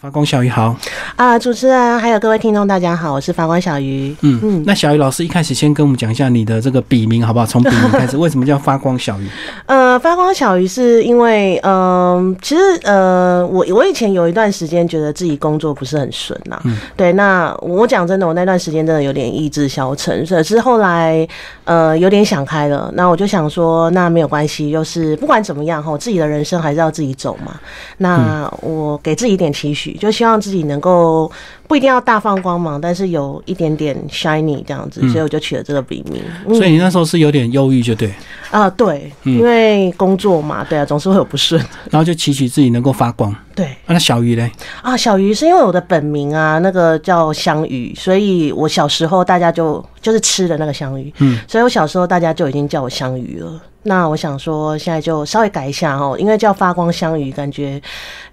[0.00, 0.76] 发光小鱼好
[1.16, 4.14] 啊，主持人还有各位听众，大家好，我是发光小鱼。
[4.20, 7.44] 嗯嗯，那小鱼老师一开始先跟我们讲一下你的这个笔名好不好？
[7.44, 9.26] 从笔名开始， 为什么叫发光小鱼？
[9.66, 16.60] 呃，发光小鱼是因为，嗯，其实呃，我我以前有一段时间觉得自己工作不是很顺呐。
[16.62, 16.78] 嗯。
[16.96, 21.26] 对，那我讲真的，我那段时间真的有点意志消沉，可是后来
[21.64, 27.58] 呃有点想开了，那我就想说，那没有关系，就是不管怎么样哈，自己的人生还是要自己走嘛。
[27.96, 29.87] 那我给自己一点期许。
[29.94, 31.30] 就希望自己能够
[31.66, 36.22] 不一定要大放光芒，但是有一点点 shiny 这样子，所以我就取了这个笔名。
[36.56, 38.12] 所以你那时候是有点忧郁，就对
[38.50, 43.34] 啊，对，因为工作嘛，对啊，总是会有不顺，然后就期许自己能够发光。
[43.54, 44.50] 对，那小鱼嘞？
[44.82, 53.60] 啊，小鱼是因为我的本名啊，那个叫香鱼，所以我小时候大家就就是吃的那个香鱼，嗯，所以我小时候大家就已经叫我香鱼了。
[53.84, 57.80] 那我想说，现在就稍微改一下哦，因为叫发光香鱼，感觉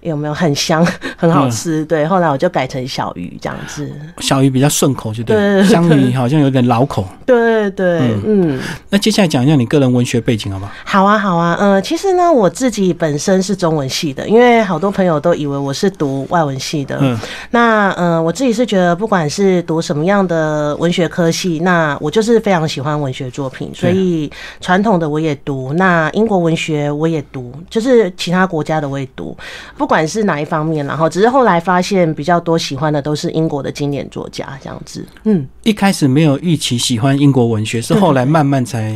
[0.06, 0.84] 有没有很香、
[1.16, 1.84] 很好吃？
[1.86, 3.90] 对，后来我就改成小鱼这样子。
[4.18, 5.64] 小鱼比较顺口，就对。
[5.64, 7.06] 香鱼好像有点老口。
[7.24, 8.60] 对对，嗯。
[8.90, 10.72] 那接下来讲一下你个人文学背景好不好？
[10.84, 11.56] 好啊，好啊。
[11.58, 16.98] 呃，其实呢，我自己本身是中文系的，因为好多朋友都以为我是读外文系的。
[17.00, 17.18] 嗯。
[17.50, 25.34] 那呃，我自己是觉得，不管是读什么样的文学科系，那我就是非常喜欢文学作品，所以传统的我也。
[25.44, 29.36] 读那英国文学我也读，就是其他国家的我也读，
[29.76, 35.06] 不管是哪一方面，然后只是后来发现比较多喜欢的都是英国的经典作家这样子。
[35.22, 38.92] 嗯，一开始没有预期喜欢英国文学，是后来慢慢才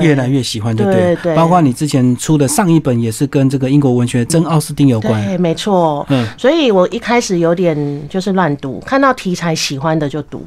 [0.00, 1.14] 越来越喜欢，对不对？
[1.16, 1.36] 对。
[1.36, 6.06] 包括你之前出的上一本也是跟这个英国文学真奥斯汀有关，对，没错。
[6.08, 10.42] 嗯，所以我一开始有点就是乱读，看到题材喜欢的就读。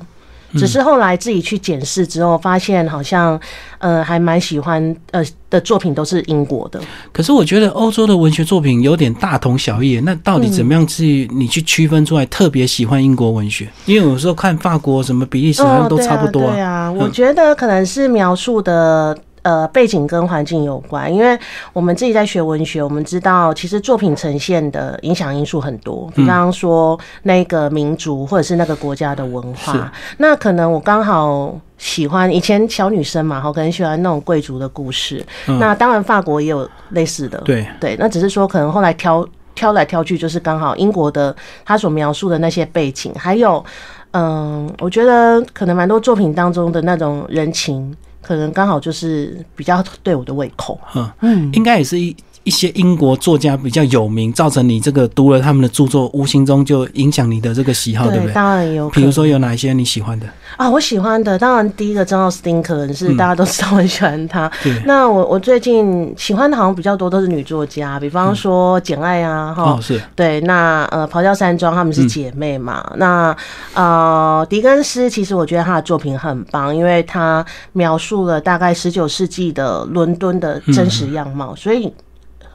[0.54, 3.40] 只是后来自己去检视之后，发现好像，
[3.80, 6.80] 呃，还蛮喜欢呃的作品都是英国的。
[7.12, 10.00] 可是我觉得欧洲的文学作品有点大同小异。
[10.02, 13.68] 那到底怎么样去你去区分出来特别喜欢英国文学？
[13.86, 16.52] 因为有时候看法国什么比利时好像都差不多。
[16.52, 19.18] 对啊，我觉得可能是描述的。
[19.44, 21.38] 呃，背景跟环境有关，因为
[21.74, 29.92] 我们自己在学文学，我们知道其实作品呈现的影响因素很多，比方说那个民族或者是那个国家的文化。
[30.18, 35.22] 那可能我刚好喜欢以前小女生嘛，哈，可能喜欢那种贵族的故事。
[35.60, 37.98] 那当然法国也有类似的，对对。
[38.00, 41.36] 那只是说可能后来挑挑来挑去，就是刚好英国的
[41.66, 43.62] 他所描述的那些背景，还有
[44.12, 47.94] 嗯，我觉得可能蛮多作品当中的那种人情。
[48.24, 50.80] 可能刚好就是比较对我的胃口，
[51.22, 52.16] 嗯，应该也是一。
[52.44, 58.34] 一些英国作家比较有名，造成你这个读了他们的著作，无形中就影响你的这个喜好，对不对？
[58.34, 58.90] 当然有。
[58.90, 60.28] 比如说有哪一些你喜欢的
[60.58, 60.70] 啊？
[60.70, 64.52] 我喜欢的，当然第一个张奥斯汀可能是大家都知道，很喜欢他。
[64.86, 70.02] 那我我最近喜欢的好像比较多都是女作家，比方说简爱啊，哈，是。
[70.14, 72.84] 对，那呃，咆哮山庄他们是姐妹嘛？
[72.98, 73.34] 那
[73.74, 81.94] 呃，狄更斯其实我觉得他的作品很棒，因为他描述了大概十九世纪的伦敦的真实样貌，所以。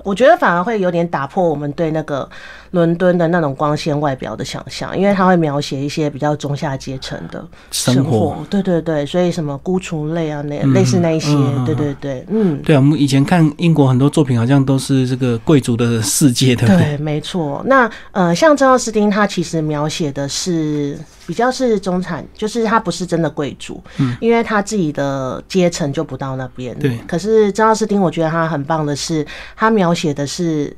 [0.04, 2.28] 我觉得反而会有点打破我们对那个
[2.70, 8.36] 伦敦的那种光鲜外表的想象，因为他会描写一些比较中下阶层的生活。
[8.50, 11.30] 对对对，所以什么孤雏类啊，那类似那一些，
[11.64, 16.96] 对对对，嗯，对啊，我们以前看英国很多作品，好像都是这个贵族的世界，对不对？
[16.96, 17.62] 对，没错。
[17.66, 20.98] 那呃，像张奥斯汀，他其实描写的是。
[21.28, 26.74] 比较是中产，就是他不是真的贵族，嗯，因为他自己的阶层就不到那边。
[26.78, 26.98] 对。
[27.06, 30.74] 可是张奥斯汀，我觉得他很棒的是，他描写的是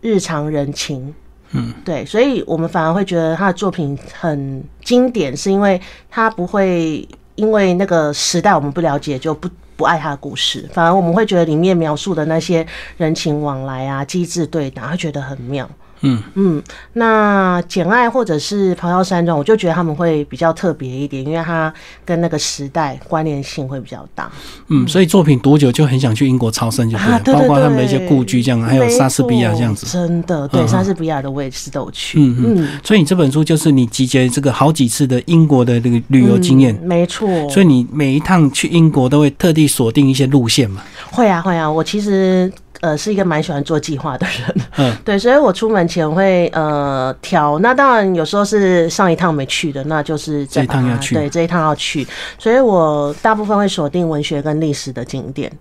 [0.00, 1.14] 日常人情，
[1.52, 12.66] 嗯，对，所以我们反而会觉得他的作品很经典，是因为他不会因为那个时代我们不了解就不不爱他的故事，反而我们会觉得里面描述的那些
[12.96, 15.68] 人情往来啊、机智对答，会觉得很妙。
[16.02, 16.62] 嗯嗯，
[16.94, 21.72] 那简爱或者是咆哮山庄，我就觉得他们会比较特别一点，因为它
[22.04, 24.30] 跟那个时代关联性会比较大。
[24.68, 29.86] 嗯，所以作品读久就很想去英国超生，就对，包括他们的一些故居这样，还有莎士比亚这样子。
[29.86, 32.18] 真的，对，莎士比亚的我也是都去。
[32.18, 36.74] 嗯嗯，所以你这本书就是你集结这个好几次的英国的这个旅游经验。
[36.82, 37.28] 没错。
[37.50, 40.82] 所以你每一趟去英国都会特地锁定一些路线嘛？
[41.10, 42.50] 会啊会啊，我其实。
[42.80, 52.06] 呃，是一个蛮喜欢做计划的人，嗯， 对，所以我出门前会呃挑，那当然有时候是上一趟没去的，那就是这一趟要去，对，这一趟要去，
[52.38, 55.52] 所以我大部分会锁定文学跟历史的景点，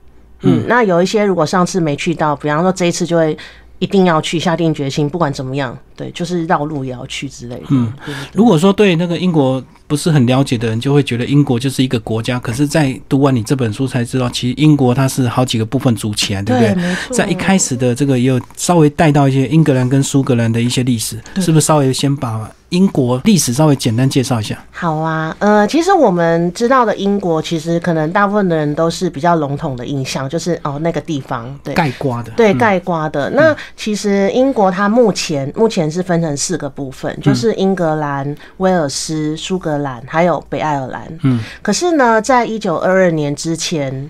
[0.43, 3.37] 嗯，那有一些如果上次没去到，比方说这一次就会
[3.79, 7.65] 一定要去，下定决心，不管怎么样，对，就是绕路也要去之类的。
[7.71, 7.91] 嗯，
[8.33, 9.61] 如果说对那个英国。
[9.89, 12.39] 不是很了解的人，就会觉得英国就是一个国家。
[12.39, 16.95] 可是，在读完你这本书才知道，其实英国它是好几个部分组起来，对不对？
[17.11, 22.49] 在一开始的这个也有稍微带到一些英格兰跟苏格兰的一些历史，是不是稍微先把？
[22.69, 24.55] 英国历史稍微简单介绍一下。
[24.69, 33.27] 好啊，呃，其实我们知道的英国，其实可能大部分的人都是比较笼统的印象，就是哦那个地方，对，盖瓜的，对，盖瓜的。
[33.31, 41.07] 那其实英国它目前目前是分成四个部分，就是英格兰、威尔斯、苏格兰还有北爱尔兰。
[41.23, 44.09] 嗯，可是呢，在一九二二年之前。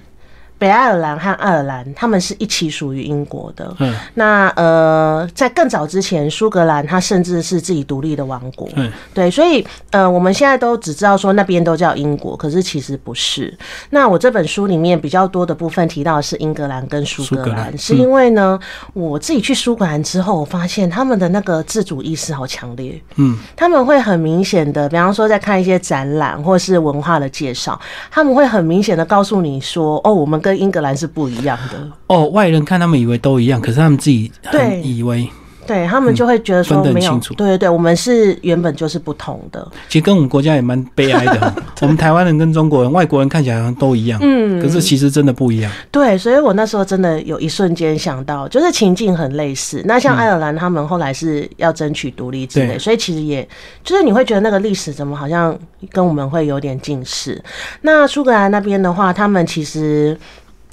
[0.59, 3.73] 北爱尔兰和爱尔兰，他们是一起属于英国的。
[3.79, 8.67] 嗯，那呃，在更早之前，苏格兰它甚至是自己独立的王国。
[8.75, 13.57] 嗯，对，所以呃，我们现在都只知道说那边都叫英国，可是其实不是。
[13.91, 18.59] 那我这本书里面比较多的部分提到的是英格兰跟苏格兰，是因为呢，
[18.94, 23.01] 我自己去苏格兰之后，我发现他们的那个自主意识好强烈。
[23.15, 27.79] 嗯，他们会很明显的，比方说在看一些展览或是文化的介绍，
[28.12, 31.88] 他们会很明显的告诉你说，哦，我们跟跟英格兰是不一样的。
[32.07, 35.30] 哦，外人看他们以为都一样，可是他们自己很以为，
[35.69, 39.68] 对他们就会觉得说没有，对对对，我们是原本就是不同的。
[39.88, 45.71] 其实跟我们国家也蛮悲哀的， 我们台湾人跟中国人、外国人看起来好像都一样，嗯，可是其实真的不一样。
[45.92, 49.83] 对，所以我那时候真的有一瞬间想到，就是情境很类似。
[49.86, 53.48] 那像爱尔兰他们后来是要争取独立之类，所以其实也
[53.83, 55.56] 就是你会觉得那个历史怎么好像
[55.92, 57.39] 跟我们会有点近似。
[57.81, 60.18] 那苏格兰那边的话，他们其实。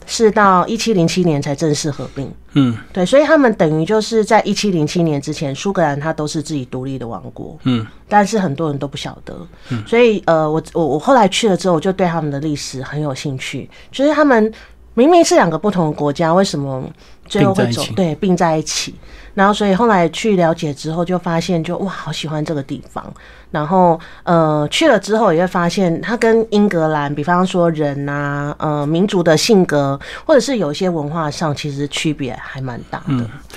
[0.06, 9.36] 是到一七零七年才正式合并，嗯，对，所以他们等于就是在一七零七年之前，苏格兰它都是自己独立的王国，嗯，但是很多人都不晓得，
[9.70, 14.52] 嗯，所以呃，我我我后来去了之后，我就对他们的历史很有兴趣，就是他们
[14.94, 16.82] 明明是两个不同的国家，为什么
[17.28, 18.94] 最后会走对并在一起？
[19.34, 23.04] 然后所以后来去了解之后，就发现就哇，好喜欢这个地方。
[23.52, 33.04] 然后，呃，去了之后也会发现，它跟英格兰，比方说人呐，呃，民族的性格，或者是有一些文化上，其实区别还蛮大的。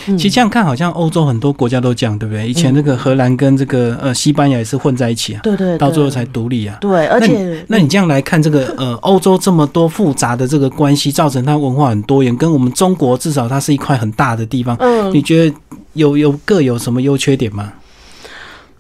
[0.05, 2.47] 嗯，其实这样看，好像欧洲很多国家都这样，对不对？
[2.47, 6.77] 以前那个荷兰跟这个呃西班牙也是混在一起啊，对对，到最后才独立啊。
[6.79, 14.75] 对，而且，那你这样来看，这个呃 欧洲这么多复杂的这个关系，造成它文化很多元，跟我们中国至少它是一块很大的地方。
[14.79, 15.55] 嗯，你觉得
[15.93, 17.73] 有有各有什么优缺点吗？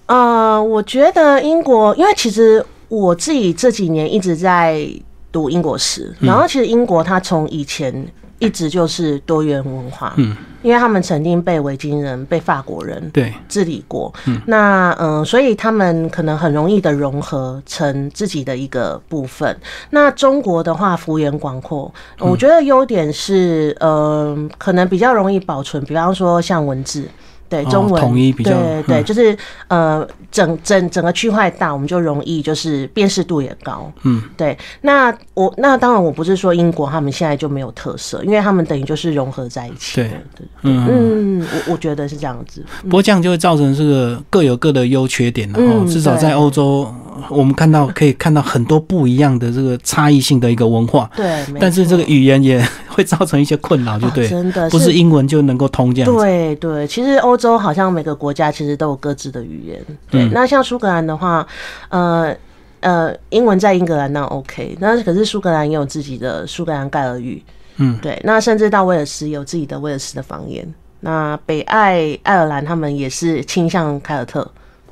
[0.05, 4.87] 呃，我觉得英国，因为其实我自己这几年一直在
[5.31, 8.07] 读英国史，然后其实英国它从以前
[8.39, 13.33] 一直就是多元文化，嗯，因为他们曾经被维京人、被法国人对。
[13.47, 19.55] 治理过，嗯，那嗯，所以他们可能很容易的融合成自己的一个部分。
[19.89, 27.07] 那中国的话，幅员广阔，我觉得优点是，呃，可能比较容易保存，比方说像文字。
[27.49, 29.35] 对中文统一比较，对对，就是
[29.67, 33.91] 呃，整整整个区块大，我们就容易就是辨识度也高。
[34.03, 34.57] 嗯，对。
[34.81, 39.95] 那我那当然我不是说英国他们现在就没有特色，因为他们等于就是融合在一起。
[39.95, 42.63] 对对，嗯，我我觉得是这样子。
[42.83, 45.59] 不过这样就会造成这个各有各的优缺点了。
[45.59, 46.93] 哦，至少在欧洲，
[47.29, 51.09] 我们看到可以看到很多不一样的这个差异性的一个文化。
[51.15, 52.63] 对，但是这个语言也
[52.99, 56.13] 会造成一些困扰，就对，真的不是英文就能够通这样。
[56.13, 57.39] 对对，其实欧。
[57.39, 59.81] 洲好像每个国家其实都有各自的语言，
[60.11, 60.27] 对。
[60.33, 61.47] 那像苏格兰的话，
[61.87, 62.35] 呃
[62.81, 67.41] 呃，英文在英格兰那 OK，那可是苏格兰也有自己的苏格兰盖尔语，
[67.77, 68.19] 嗯，对。
[68.25, 70.67] 那甚至到威尔斯有自己的威尔斯的方言。
[70.99, 74.45] 那北爱爱尔兰他们也是倾向凯尔特，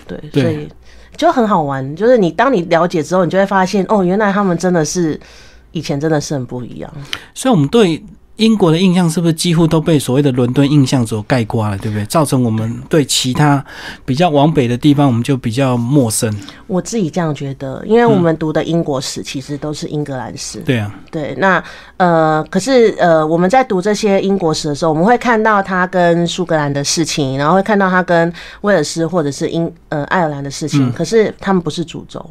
[0.07, 0.69] 对，所以
[1.17, 1.93] 就很好玩。
[1.97, 5.19] 就是你当你了解之后，你就会发现哦，原来他们真的是
[5.71, 6.91] 以前真的是很不一样。
[7.33, 8.03] 所以，我们对。
[8.37, 12.05] 英国的印象是不是几乎都被所谓的伦敦印象所盖刮了，对不对？
[12.05, 13.65] 造成我们对其他
[14.05, 16.31] 比较往北的地方，我们就比较陌生。
[16.67, 20.59] 我自己这样觉得，因为我们读的英国史其实都是英格兰史。
[20.59, 21.33] 对啊，对。
[21.39, 21.63] 那
[21.97, 28.31] 呃，可是呃，我们在读这些英国史的时候，我们会看到他跟苏格兰的事情，然后会看到他跟
[28.61, 32.23] 威尔斯或者是英呃爱尔兰的事情，可是他们不是主轴。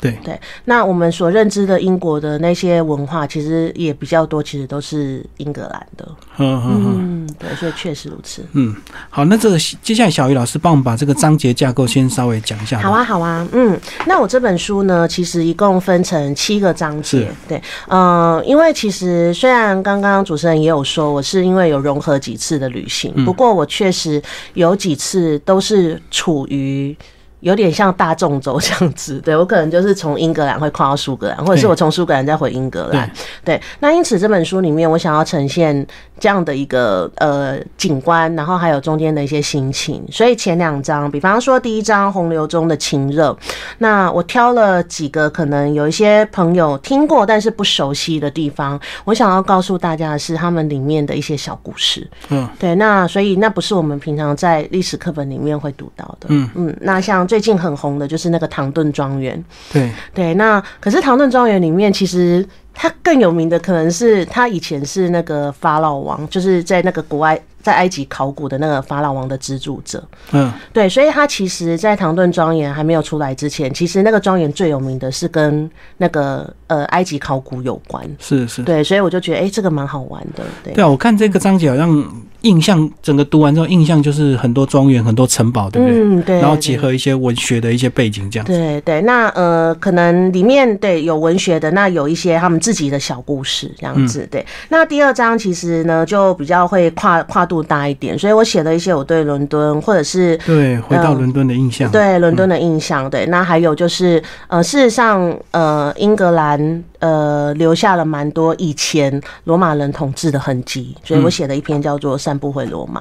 [0.00, 6.08] 对对，那我们所认知的英国的那些文化，其实也比较多，其实都是英格兰的。
[6.38, 8.42] 嗯嗯嗯，对，所以确实如此。
[8.52, 8.74] 嗯，
[9.10, 12.80] 好，那这个接下来小鱼老师帮我们把这个章节架构先稍微讲一下。
[12.80, 17.30] 好啊，好啊，嗯，那我这本书呢，其实一共分成七个章节。
[17.46, 24.22] 对，嗯，因为其实虽然刚刚主持人也有说，我是因为有融合几次的旅行，不过我确实
[24.54, 26.96] 有几次都是处于。
[27.40, 33.10] 有点像大众走这样子，对我可能就是从英格兰会跨到苏格兰，或者是我从苏格兰再回英格兰，
[33.42, 33.60] 对。
[33.80, 35.86] 那因此这本书里面，我想要呈现
[36.18, 40.04] 这样的一个呃景观，然后还有中间的一些心情。
[40.12, 43.32] 所以前两章，比方说第一章《洪流中的亲热》，
[43.78, 52.06] 那我挑了几个可能有一些朋友听过但是不熟悉的地方，我想要告诉大家的是他们里面的一些小故事。
[52.28, 52.74] 嗯，对。
[52.74, 56.26] 那所以那不是我们平常在历史课本里面会读到的。
[56.28, 57.26] 嗯嗯，那像。
[57.30, 59.88] 最近很红的就是那个唐顿庄园，对。
[60.12, 62.44] 对，那可是唐顿庄园里面，其实
[62.80, 67.38] 它更有名的可能是他以前是那个法老王，就是在那个国外。
[67.62, 80.72] 在埃及考古的那个法老王的资助者，嗯，对，所以他其实，在唐顿庄园还没有出来之前，其实那个庄园最有名的是跟那个呃埃及考古有关，是是，对，所以我就觉得，哎，这个蛮好玩的，对。
[80.72, 82.02] 对啊，我看这个章节好像
[82.40, 85.98] 印象，整个读完之后，印象就是很多庄园、很多城堡，对不对？
[85.98, 86.40] 嗯，对。
[86.40, 88.46] 然后结合一些文学的一些背景，这样。
[88.46, 94.26] 对对，那呃，可能里面对有文学的，那有一些他们自己的小故事，这样子。
[94.30, 113.00] 对，那第二章其实呢，就比较会跨跨度大一点，所以我写了一些我对伦敦或者是对回到伦敦的印象，对伦敦的印象，对，那还有就是呃，事实上呃，英格兰呃留下了蛮多以前罗马人统治的痕迹，所以我写了一篇叫做《散步回罗马》，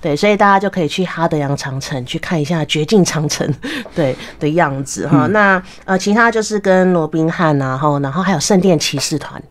[0.00, 3.48] 对，所以大家就可以去哈德阳长城去看一下绝境长城
[3.94, 5.26] 对的样子哈。
[5.28, 9.42] 那呃，其他就是跟罗宾汉啊，后然后还有圣殿骑士团。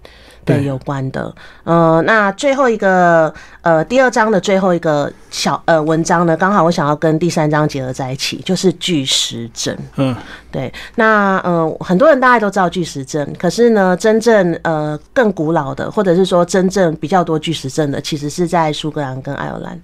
[0.45, 1.31] 对有关的，
[1.63, 9.77] 呃，那最后一个，呃，第二章的最后一个小呃文章呢，刚好我想要跟第三章结合在一起，就是巨石阵。
[9.97, 10.15] 嗯，
[10.49, 19.79] 对，那呃，很多人大家都知道巨石阵，可是呢，真正呃更古老的，或者是说真正比较多巨石阵的，其实是在苏格兰跟爱尔兰。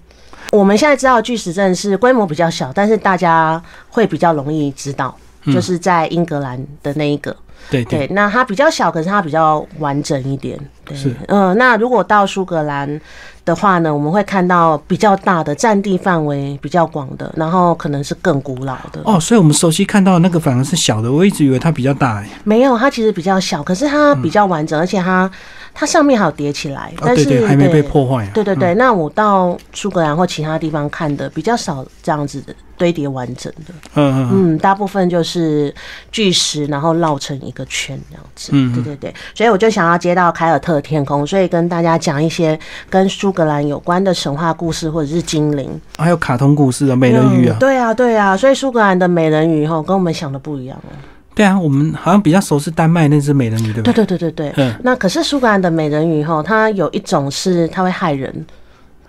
[0.55, 7.35] 我们现在知道巨石阵是规模比较小，但是大家会比较容易知道，就是在英格兰的那一个。
[7.69, 10.59] 对对，那它比较小，可是它比较完整一点。
[10.85, 12.99] 对，嗯，那如果到苏格兰
[13.43, 19.01] 的话呢，我们会看到比较大的占地范围比较广的，然后可能是更古老的。
[19.03, 22.29] 哦，所以我们熟悉看到那个反而是小的，我一直以为它比较大哎。
[22.43, 25.29] 没有，它其实比较小，可是它比较完整，而且它。
[25.77, 28.25] 它上面还有叠起来，但是还没被破坏。
[28.33, 33.73] 对对对，那我到苏格兰或其他地方看的比较少这样子的堆叠完整的。
[33.95, 35.75] 嗯嗯嗯，大部分就是
[36.13, 38.51] 巨石，然后绕成一个圈这样子。
[38.53, 42.58] 嗯，对对对，所以我就想要接到凯尔特天空，所以跟大家讲一些
[42.89, 47.58] 跟苏格兰有关的神话故事或者是精灵，还有卡通故事啊，美人鱼啊。
[47.60, 50.91] 对啊对啊，所以苏格兰的美人鱼哈，跟我们想的不一样哦。
[51.34, 53.91] 对啊，我们好像比较熟是丹麦那只美人鱼，对不？
[53.91, 54.53] 对对对对对。
[54.55, 54.74] 嗯。
[54.84, 58.46] 那可是苏格兰的美人鱼哈，它有一种是它会害人，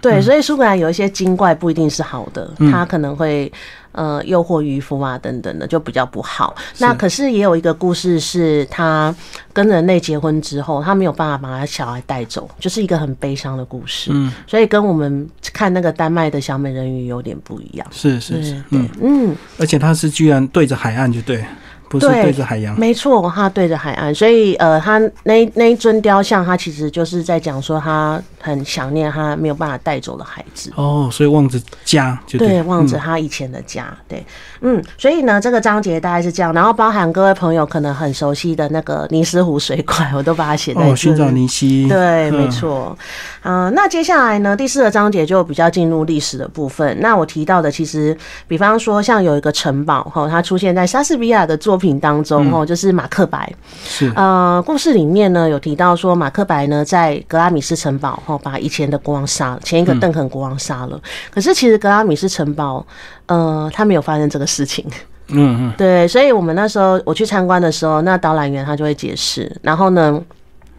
[0.00, 3.50] 对，所以苏格兰有一些精怪不一定是好的，它可能会
[3.96, 6.54] 呃诱惑渔夫啊等等的，就比较不好。
[6.78, 9.12] 那可是也有一个故事是，他
[9.52, 14.12] 跟人类结婚之后，他没有办法把他小孩带走，就是一个很悲伤的故事。
[14.14, 14.32] 嗯。
[14.46, 17.86] 所以跟我们看那个丹麦的小美人鱼有点不一样。
[17.90, 19.36] 是是是，嗯嗯。
[19.58, 21.44] 而且他是居然对着海岸，就对。
[21.88, 30.72] 不是对着海洋，没错，他对着海岸，所以呃，他那那一尊雕像，他其实就是在讲说他很想念他没有办法带走的孩子。
[30.74, 34.26] 哦，所以望着家，就对，望着他以前的家，对，
[34.62, 40.82] 嗯，所以呢，这个章节大概是这样，然后包含各位朋友可能很熟悉的那个尼斯湖水怪，我都把它写在。
[40.82, 41.86] 哦，寻找尼西。
[41.88, 42.98] 对，没错。
[43.44, 46.96] 嗯，那接下来呢，第四个章节就比较进入历史的部分。
[47.00, 48.16] 那我提到的，其实
[48.48, 51.75] 比方说像有一个城堡哈，它出现在莎士比亚的作。
[51.76, 53.52] 作品当中哦，就是马克白
[53.84, 60.98] 是呃，故事里面呢有提到说马克白呢在格拉米斯城堡哈把以前的国王杀了，前一个邓肯国王杀了。
[61.30, 62.84] 可是其实格拉米斯城堡
[63.26, 64.82] 呃，他没有发生这个事情。
[65.28, 70.18] 嗯嗯，对，所以我们那时候我去参观的时候，那导览员他就会解释，然后呢，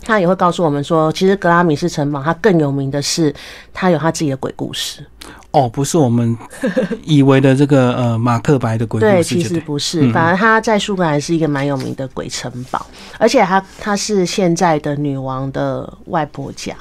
[0.03, 3.31] 他也会告诉我们说，其实格拉米斯城堡它更有名的是，
[3.71, 5.05] 它有他自己的鬼故事。
[5.51, 6.37] 哦，不是我们
[7.03, 12.85] 以为的这个呃马克白的鬼故事，对，其实不是，反而他在苏格兰是一个蛮有名的鬼城堡，
[13.17, 16.75] 而且他他是现在的女王的外婆家，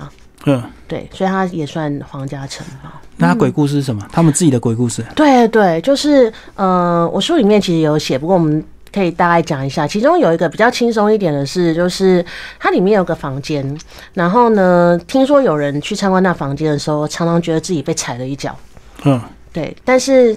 [0.44, 2.90] 嗯，对，所以他也算皇家城堡。
[3.16, 4.06] 那鬼故事是什么？
[4.12, 5.02] 他们自己的鬼故事？
[5.14, 8.62] 对对，就是呃，我书里面其实有写，不过我们
[8.97, 9.87] 可以大概讲一下。
[9.87, 12.25] 其中有一个比较轻松一点的是，就是
[12.59, 13.79] 它里面有个房间，
[14.15, 18.57] 然后呢，听说有人去参观那房间的时候，常常觉得自己被踩了一脚。
[19.05, 19.21] 嗯，
[19.53, 20.35] 对，但是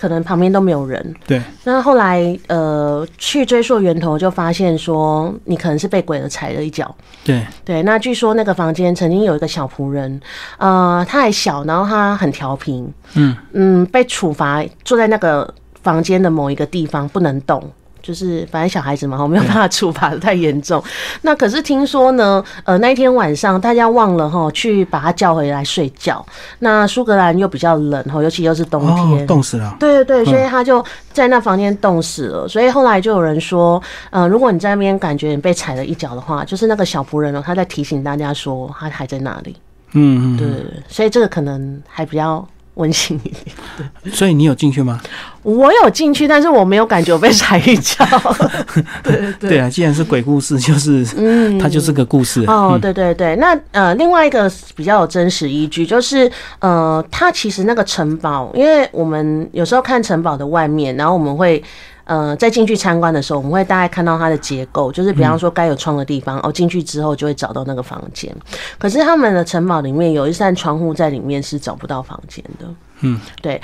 [0.00, 1.14] 可能旁边都没有人。
[1.28, 6.92] 对，那后来呃去追溯源头，就发现说你可能是被鬼了踩了一脚。
[7.22, 10.20] 对对，那据说那个房间曾经有一个小仆人，
[10.58, 12.84] 呃，他还小，然后他很调皮。
[13.14, 15.54] 嗯嗯，被处罚坐在那个
[15.84, 17.62] 房间的某一个地方不能动。
[18.02, 20.82] 就是反正小孩子嘛，我没有办法处罚的太严重。
[21.22, 26.24] 那可是听说呢，呃，那一天晚上大家忘了哈，去把他叫回来睡觉。
[26.58, 29.76] 那苏格兰又比较冷哈，尤其又是冬天，冻死了。
[29.78, 32.48] 对对对，所以他就在那房间冻死了。
[32.48, 33.80] 所以后来就有人说，
[34.10, 39.56] 呃，如果你在那边感觉你被踩了一脚的话，就是那个小仆人呢，他在提醒大家说他还在那里。
[39.92, 42.46] 嗯嗯，对，所以这个可能还比较。
[42.74, 45.00] 温馨一点，所以你有进去吗？
[45.42, 48.04] 我有进去，但是我没有感觉我被踩一脚。
[49.02, 52.44] 对对对，对啊，既然是鬼故事，就是嗯，它就是个故事。
[52.46, 61.62] 哦，对对对，那呃，另外一个比较有真实依据，就是呃，它其实那个城堡，因为我们有时候看城堡的外面，然后我们会。
[62.04, 68.34] 呃，在进去参观的时候，我们会大概看到它的结构，就是比方说该有窗的地方，哦，进去之后就会找到那个房间。
[68.78, 72.66] 可是他们的城堡里面有一扇窗户在里面是找不到房间的。
[73.00, 73.60] 嗯，对。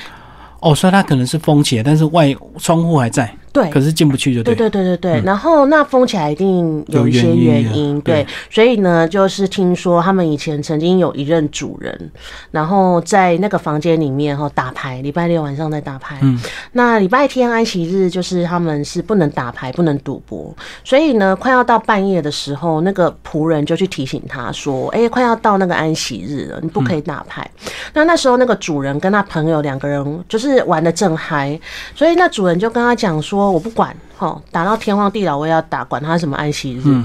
[0.61, 3.33] 哦，所以它可能是封起来，但是外窗户还在。
[3.58, 5.22] 对，可是进不去就对对对对对对。
[5.24, 8.24] 然后那封起来一定有一些原因，对。
[8.48, 12.10] 所以呢，就是听说他们以前曾经有一任主人，
[12.52, 16.18] 然后在那个房间里面哈打牌，礼拜六晚上在打牌。
[16.22, 16.38] 嗯。
[16.72, 20.54] 那礼拜天安息日就是他们是不能打牌，不能赌博。
[20.84, 27.50] 所以呢，快要到半夜的时候，那个仆人就去提醒他说：“哎，快要到那个安息日了，你不可以打牌。”
[27.92, 31.58] 那那时候那个主人跟他朋友两个人就是玩的正嗨，
[31.94, 33.48] 所以那主人就跟他讲说。
[33.50, 37.02] 我不管，吼，打到天荒地老我也要打，管他什么安息日。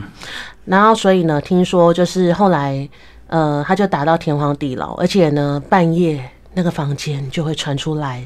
[0.66, 2.88] 然后，所以呢，听说就是后来，
[3.28, 6.24] 呃，他就打到天荒地老，而且呢，半夜
[6.54, 8.24] 那个房间就会传出来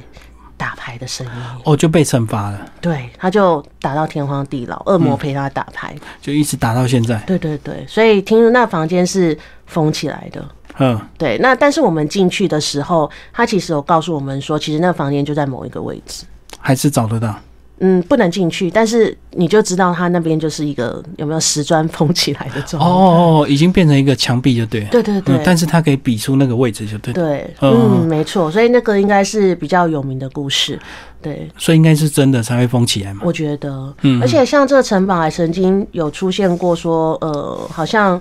[0.55, 1.31] 打牌的声音，
[1.63, 2.59] 哦，就被惩罚了。
[2.79, 7.17] 对，他就打到天荒地老，恶魔陪他打牌，就一直打到现在。
[7.25, 10.47] 对对对，所以听说那房间是封起来的。
[10.79, 11.39] 嗯，对。
[11.39, 16.23] 那但是我们进去的时候，他其实有告诉我们说，其实那个房间就在某一个位置，
[16.59, 17.35] 还是找得到。
[17.79, 22.89] 嗯，不能进去，但是你就知道它那边就是一个有没有石砖封起来的状态。
[22.89, 24.81] 哦，已经变成一个墙壁就对。
[24.85, 27.13] 对对对，但是它可以比出那个位置就对。
[27.13, 30.79] 对，嗯，没错，所以那个应该是比较有名的故事。
[31.21, 33.21] 对，所以应该是真的才会封起来嘛。
[33.23, 38.19] 我觉得，嗯，而且像这个城堡还曾经有出现过说，呃，好像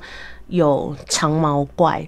[0.49, 2.07] 有长毛怪。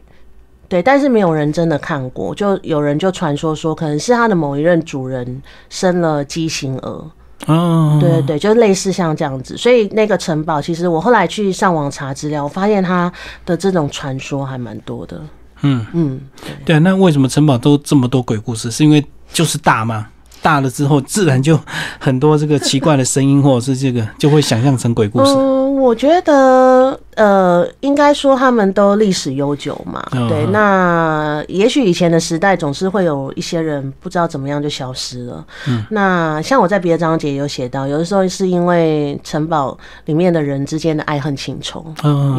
[0.69, 7.05] 对，但是没有人真的看过，就有人就传说说，可能是他的某一任主人生了畸形儿。
[7.49, 13.11] 哦，对对对，就类似像这样子，所以那个城堡其实我后来去上网查资料，我发现它
[13.45, 15.21] 的这种传说还蛮多的。
[15.63, 16.21] 嗯嗯，
[16.65, 18.71] 对啊，那为什么城堡都这么多鬼故事？
[18.71, 20.07] 是因为就是大吗？
[20.43, 21.59] 大了之后，自然就
[21.99, 25.33] 很多这个奇怪的声音，或者是这个就会想象成鬼故事。
[25.33, 30.05] 嗯，我觉得呃，应该说他们都历史悠久嘛。
[30.29, 35.45] 对，那也许以前的时代总是会有一些人不知道怎么样就消失了。
[35.67, 41.85] 嗯，那像我在别的章节有写到，有的时候是因为城堡里面的人之间的爱恨情仇，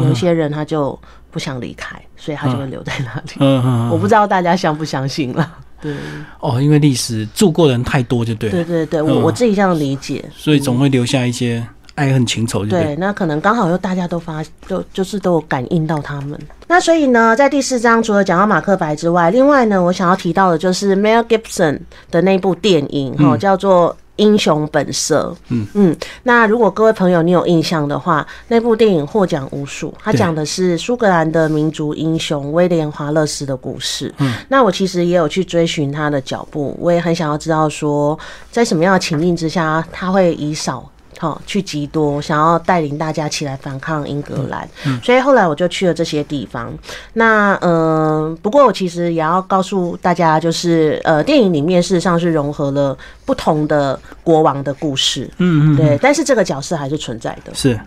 [0.02, 0.98] 有一些人他就
[1.30, 3.32] 不想离开，所以他就会留在那里。
[3.40, 5.50] 嗯嗯，我不知道大家相不相信了。
[5.80, 5.92] 对
[6.40, 8.50] 哦，因为历史住过人太多，就对。
[8.50, 12.94] 对对对，我我自己这样理解，所以总会留下一些爱恨情仇，对。
[12.96, 16.38] 那可能刚好又大家都发，都就是都有感应到他们。
[16.66, 23.96] 那所以呢，在第四章除了讲到马克白之外，另外呢，我想要提到的就是 Mel Gibson 的那部电影，哈，叫做。
[24.20, 34.14] 英雄本色，嗯嗯，那如果各位朋友你有印象的话，那部电影获奖无数，它讲的是苏格兰的民族英雄威廉华勒斯的故事。
[34.18, 38.18] 嗯，那我其实也有去追寻他的脚步，我也很想要知道说，
[38.50, 40.86] 在什么样的情境之下，他会以少。
[41.18, 44.66] 好，去极多，想要带领大家起来反抗英格兰，
[45.02, 46.72] 所以后来我就去了这些地方。
[47.12, 52.96] 那嗯，不过我其实也要告诉大家，就是呃，电影里面事实上是融合了
[53.26, 57.78] 不同的国王的故事，嗯嗯，对，但是这个角色还是存在的，是，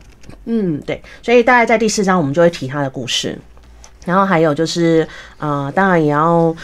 [0.45, 3.39] 嗯，对，所以大概在第四章我们就会提他的故事，
[4.05, 5.07] 然后还有就是
[5.39, 6.55] 呃，当然也要。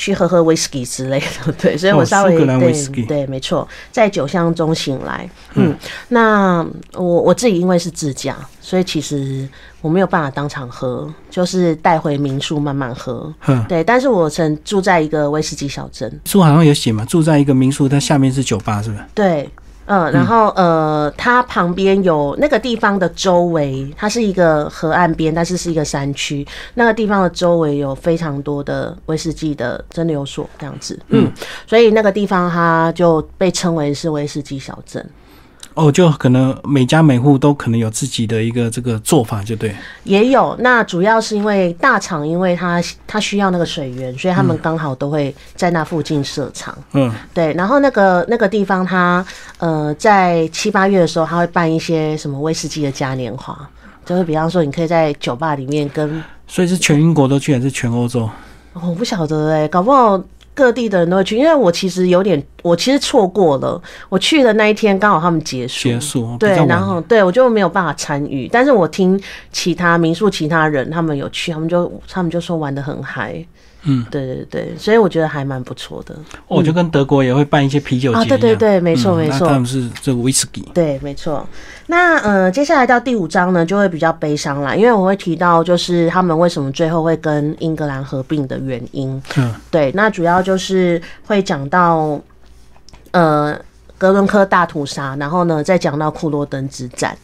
[0.00, 5.28] 去喝喝威士忌之类的， 对，所以我稍微对对，没错，在酒香中醒来。
[5.52, 5.76] 嗯，
[6.08, 9.46] 那我我自己因为是自驾，所以其实
[9.82, 13.30] 我没有办法当场喝，就是带回民宿慢慢喝。
[13.46, 19.04] 嗯，对，但是我曾住在一个威士忌小镇，书好像有写嘛，住在一个民宿，它下面是酒吧，是不是？
[19.14, 19.46] 对。
[19.90, 26.46] 嗯，然后呃，它旁边有那个地方的周围，它是一个河岸边，但是是一个山区。
[26.74, 30.96] 那个地方的周围有非常多的威士忌的蒸馏所，这样子。
[31.08, 31.28] 嗯，
[31.66, 35.04] 所以那个地方它就被称为是威士忌小镇。
[35.74, 39.74] 哦，就可能每家每户都可能有自己的一个这个做法，就对。
[40.04, 46.76] 也有，那主要是因为大厂，因为它它需要那个水源，所以他们刚好都会在那附近设厂。
[46.92, 47.52] 嗯，对。
[47.54, 49.24] 然后那个那个地方，它
[49.58, 53.56] 呃，在七八月的时候，他会办一些什么威士忌的嘉年华，
[54.04, 56.22] 就是比方说，你可以在酒吧里面跟。
[56.48, 58.28] 所以是全英国都去，还是全欧洲？
[58.74, 60.20] 我不晓得哎，搞不好。
[60.54, 63.80] 各地的人都会去，因为我其实有点，我其实错过了。
[64.08, 68.48] 我去的那一天刚好他们结束，结束对，然后对我就没有办法参与。
[68.52, 69.20] 但是我听
[69.52, 73.44] 其他民宿其他人他们有去，他们就他们就说玩的很嗨。
[73.82, 76.14] 嗯，对对对，所以我觉得还蛮不错的。
[76.46, 80.60] 我就跟德国也会办一些啤酒节啊，对对对，没错没错，他们是这个威士忌。
[80.74, 81.46] 对，没错。
[81.86, 89.20] 那呃，接下来到第五章呢，就会比较悲伤啦，因为我会提到就是他们为什么最后会跟英格兰合并的原因。
[89.36, 92.20] 嗯，对，那主要就是会讲到
[93.12, 93.58] 呃
[93.96, 97.16] 格伦科大屠杀，然后呢再讲到库洛登之战。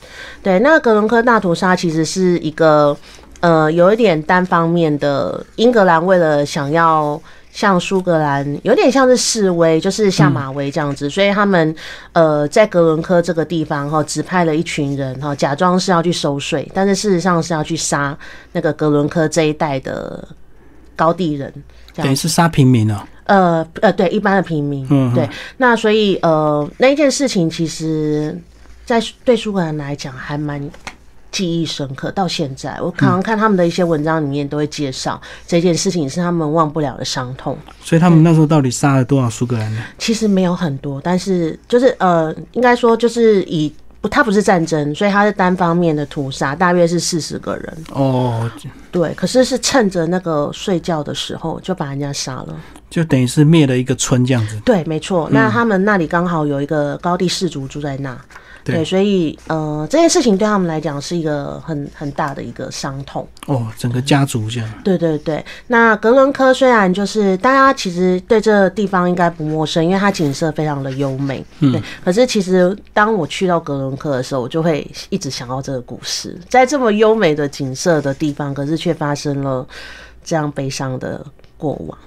[0.43, 2.97] 对，那格伦科大屠杀其实是一个。
[3.41, 7.21] 呃，有一点单方面的，英格兰为了想要
[7.53, 11.75] 像苏格兰，有点像是示威，就是下马威这样子，所以他们
[12.15, 18.17] 呃在格伦科这个地方哈，指派了一群人哈，假装是要去收税，但是事实上是要去杀
[18.53, 20.27] 那个格伦科这一带的
[20.97, 21.53] 高地人，
[21.95, 23.07] 等于是杀平民啊。
[23.25, 28.37] 呃呃，对，一般的平民，嗯，对，那所以呃那一件事情，其实
[28.87, 30.71] 在对苏格兰来讲还蛮。
[31.37, 37.59] 记忆深刻到现在，我常常看他们的一些文章里面都会介绍这件事情是他们忘不了的伤痛。
[37.85, 39.83] 所以他们那时候到底杀了多少苏格兰人？
[39.99, 43.71] 其实没有很多，但是就是呃，应该说就是以
[44.01, 47.79] 不，他不是战争，所以他是单方面的屠杀，大约是四十个人。
[47.93, 48.51] 哦，
[48.91, 52.57] 对，可是是趁着那个睡觉的时候就把人家杀了，
[52.89, 54.59] 就等于是灭了一个村这样子。
[54.65, 55.29] 对，没错。
[55.31, 58.19] 那他们那里刚好有一个高地氏族住在那。
[58.75, 64.69] 对，所以呃，这件事情对他们来讲是一个很很大的一个伤痛哦，整个家族这样。
[64.83, 71.83] 对对对，那格伦科虽然就是大家其实对这个地方应该不陌生，因为它景色非常的优美，嗯对。
[72.05, 79.67] 可是其实当我去到格伦科的时候，我就会一直想到这个故事，在这么优美的景色的地方，可是却发生了
[80.25, 81.25] 这样悲伤的
[81.57, 81.99] 过往。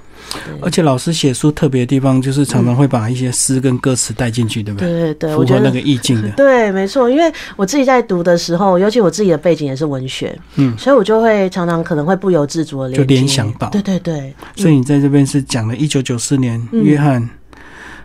[0.61, 4.89] 而且老师写书特别的地方，就是常常会把一些诗跟歌词带进去，对不对？
[4.89, 6.29] 对对对，符合那个意境的。
[6.37, 7.09] 对，没错。
[7.09, 13.69] 因为我自己在读的时候，尤其我自己的背景也是文学，嗯，所以我就会常常可能会不由自主的就联想到。
[13.69, 14.33] 对对对。
[14.55, 17.27] 所以你在这边是讲了一九九四年约翰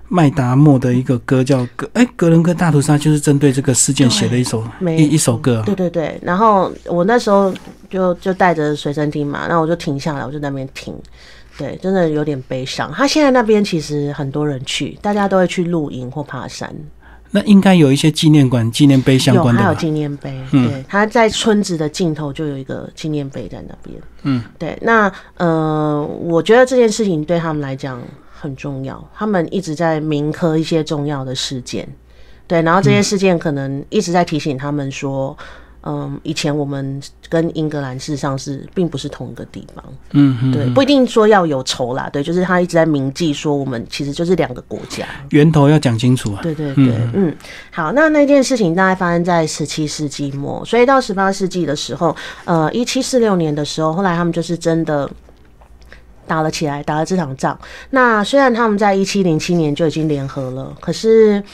[0.09, 4.65] 麦达莫的一个歌，叫《格哎格伦哥大屠杀》，就是针对这个事件写的一首
[4.97, 5.63] 一一首歌。
[5.67, 6.19] 对对对。
[6.23, 7.53] 然后我那时候
[7.91, 10.95] 就就带着随身听嘛，然后我就停下来，我就在那边听。
[11.57, 12.93] 对，真的有点悲伤。
[12.93, 16.75] 他现在那边其实很多人去，大家都会去露营或爬山。
[17.31, 19.61] 那应该有一些纪念馆、纪念碑相关的。
[19.61, 20.33] 有，还有纪念碑。
[20.53, 24.01] 对，他在村子的尽头就有一个纪念碑在那边。
[24.23, 24.79] 嗯，对。
[24.83, 28.01] 那呃，我觉得这件事情对他们来讲
[28.33, 29.05] 很重要。
[29.15, 31.89] 他们一直在铭刻一些重要的事件。
[32.47, 35.37] 对，然后这些事件可能一直在提醒他们说。
[35.41, 35.47] 嗯，
[36.23, 47.37] 以前我们跟英格兰事实上是并不是同一个地方，嗯，对，不一定说要有仇啦，对，就是他一直在铭记说我们其实就是两个国家，源头要讲清楚啊，对对对，嗯，
[47.71, 52.17] 好，那那件事情大概发生在十七世纪末，所以到十八世纪的时候，
[52.47, 55.11] 呃，一七四六年的时候，后来他们就是真的
[56.27, 57.59] 打了起来，打了这场仗。
[57.91, 61.45] 那虽然他们在一七零七年就已经联合了，可是。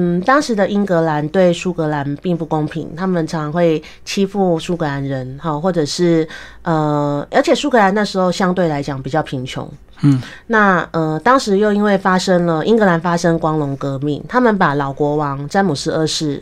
[0.00, 6.26] 嗯，当时的英格兰对苏格兰并不公平，他们常常会欺负苏格兰人，哈，或者是
[6.62, 9.68] 呃，而且苏格兰那时候相对来讲比较贫穷，
[10.02, 16.40] 嗯，那呃，当时又因为发生了英格兰发生光荣革命，他们把老国王詹姆斯二世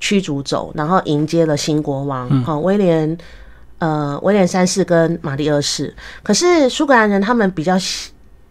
[0.00, 3.16] 驱逐走，然后迎接了新国王，哈，威廉，
[3.78, 7.78] 呃，威廉三世跟玛丽二世，可是苏格兰人他们比较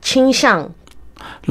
[0.01, 0.71] 倾向。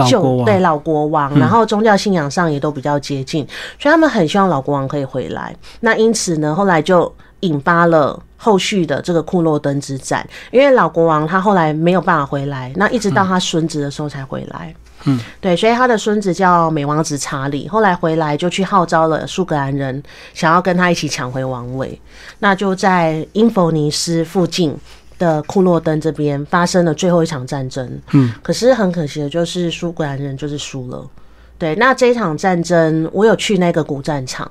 [0.08, 3.46] 就对老国王，然后宗教信仰上也都比较接近，
[3.78, 5.54] 所以他们很希望老国王可以回来。
[5.80, 10.26] 那因此呢，后来就引发了后续的这个库洛登之战。
[10.50, 14.74] 因为老国王他后来没有办法回来，那一直到他孙子的时候才回来。
[15.06, 22.00] 嗯，对，所以他的孙子叫美王子查理，后来回来就去号召了苏格兰人，想要跟他一起抢回王位。
[22.38, 24.76] 那就在英弗尼斯附近。
[25.24, 31.08] 的库洛登这边发生了最后一场战争，嗯，可是很可惜的就是苏格兰人就是输了。
[31.56, 34.50] 对，那这一场战争我有去那个古战场，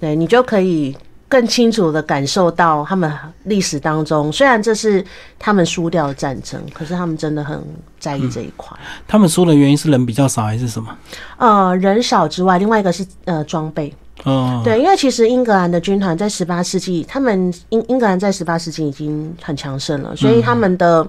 [0.00, 0.96] 对你就可以
[1.28, 3.12] 更清楚的感受到他们
[3.44, 5.04] 历史当中，虽然这是
[5.38, 7.60] 他们输掉的战争，可是他们真的很
[7.98, 8.74] 在意这一块。
[9.06, 10.96] 他们输的原因是人比较少还是什么？
[11.36, 13.92] 呃，人少之外，另外一个是呃装备。
[14.24, 21.06] 哦，对，因为其实英格兰的军团在十八世纪，他们英英格兰在十八世纪已经很强盛了，所以他们的，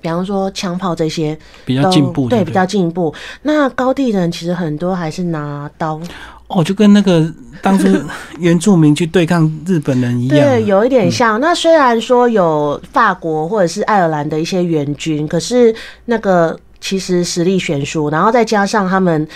[0.00, 3.12] 比方说枪炮这些比较进步，对，比较进步。
[3.42, 6.00] 那高地人其实很多还是拿刀。
[6.46, 7.86] 哦，就跟那个当初
[8.38, 11.38] 原住民去对抗日本人一样，对，有一点像。
[11.40, 15.74] 那虽然说有法国或者是爱尔兰的一些援军，可是
[16.06, 19.28] 那个其实实力悬殊，然后再加上他们。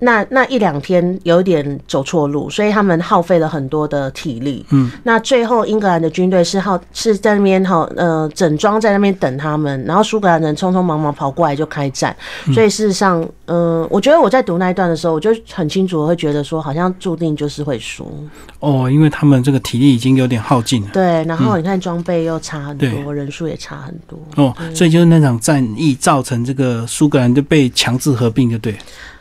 [0.00, 4.64] 那那一两天有点走错路，所以他们耗费了很多的体力。
[4.70, 12.14] 嗯，那最后英格兰的军队是耗是在那边哈呃整装在那边等他们，然后苏格兰人匆匆忙忙跑过来就开战。
[12.54, 18.08] 所以事实上，嗯，我觉得我在读那一段的时候，我就很清楚会觉得说，好像注定就是会输。
[18.60, 20.88] 哦，因为他们这个体力已经有点耗尽了。
[20.92, 24.18] 对，然后你看装备又差很多，人数也差很多。
[24.36, 28.76] 哦，所以就是那场战役造成这个苏格兰就被强制合并，就对。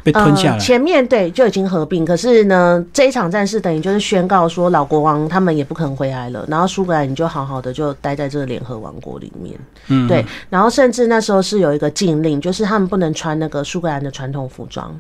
[0.08, 0.58] 被吞下来。
[0.58, 9.60] 前面对就已经合并，可是呢，这一场战事等于就是宣告说老国王他们也不可能回来了，然后苏格兰你就好好的就待在这个联合王国里面。
[9.90, 14.98] 嗯，对，然后甚至那时候是有一个禁令，就是他们不能穿那个苏格兰的传统服装，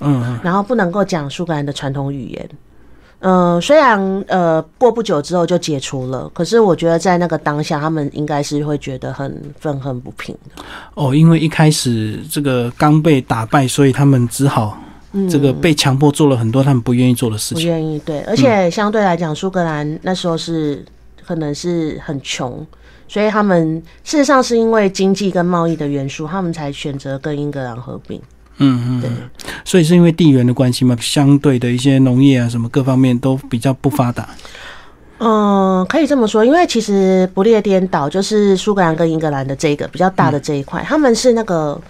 [0.00, 2.48] 嗯，然后不能够讲苏格兰的传统语言。
[3.20, 3.98] 嗯，虽然
[4.28, 10.62] 呃过不久之后就解除了，可是我觉得在那个当下，他们应该是会觉得很愤恨不平的。
[10.94, 14.78] 哦，因为一开始这个刚被打败，所以他们只好
[15.30, 17.64] 这个被强迫做了很多他们不愿意做的事情。
[17.64, 20.84] 不愿意对，而且相对来讲，苏格兰那时候是
[21.26, 22.64] 可能是很穷，
[23.08, 28.20] 所以他们事实上是因为经济跟贸易的元素，他们才选择跟英格兰合并。
[28.58, 29.10] 嗯嗯，对，
[29.64, 34.28] 所以是因为地缘的关系嘛，相对的一些农业啊什么各方面都比较不发达。
[35.18, 41.80] 嗯，可以这么说，因为其实不列颠岛就是苏格兰跟英格兰的这个比较大的这一块，他们是那个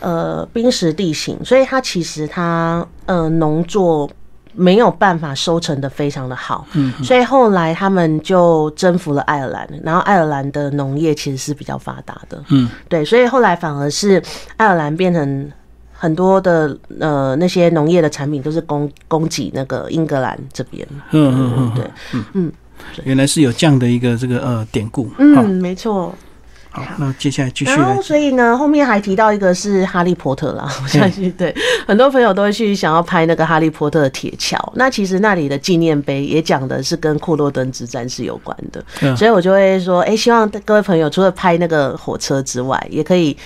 [0.00, 4.08] 呃冰石地形，所以它其实它呃农作
[4.52, 6.66] 没有办法收成的非常的好。
[6.74, 12.40] 嗯，所以后来他们就征服了爱尔兰，然后爱尔兰的农业其实是比较发达的。
[12.50, 14.22] 嗯，对，所以后来反而是
[14.56, 15.52] 爱尔兰变成。
[16.02, 20.86] 很多的呃那些农业的产品都是供供给那个英格兰这边。
[21.10, 21.84] 嗯嗯嗯，对，
[22.14, 22.52] 嗯嗯，
[23.04, 25.10] 原来是有这样的一个这个呃典故。
[25.18, 26.14] 嗯，没错。
[26.72, 27.70] 好，那接下来继续。
[27.72, 31.54] 然后，所以呢，后面还提到一个是哈利波特啦，我相信对
[31.86, 34.56] 很多朋友都会去想要拍那个哈利波特的铁桥。
[34.76, 43.36] 那其实那里的纪念碑也讲的是跟库洛登之战是有关的，所以我就会说，哎，希望各位朋友除了拍那个火车之外，也可以。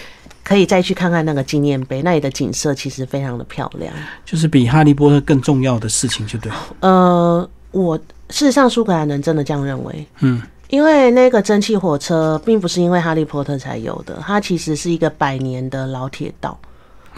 [0.44, 3.92] 可以再去看看那个纪念碑，那里的景色其实非常的漂亮，
[4.26, 6.52] 就是比哈利波特更重要的事情，就对。
[6.80, 7.96] 呃，我
[8.28, 16.58] 事实上苏格兰人真的这样认为，嗯，因为那个蒸汽火车并不是因为哈利波特才有的，它其实是一个百年的老铁道，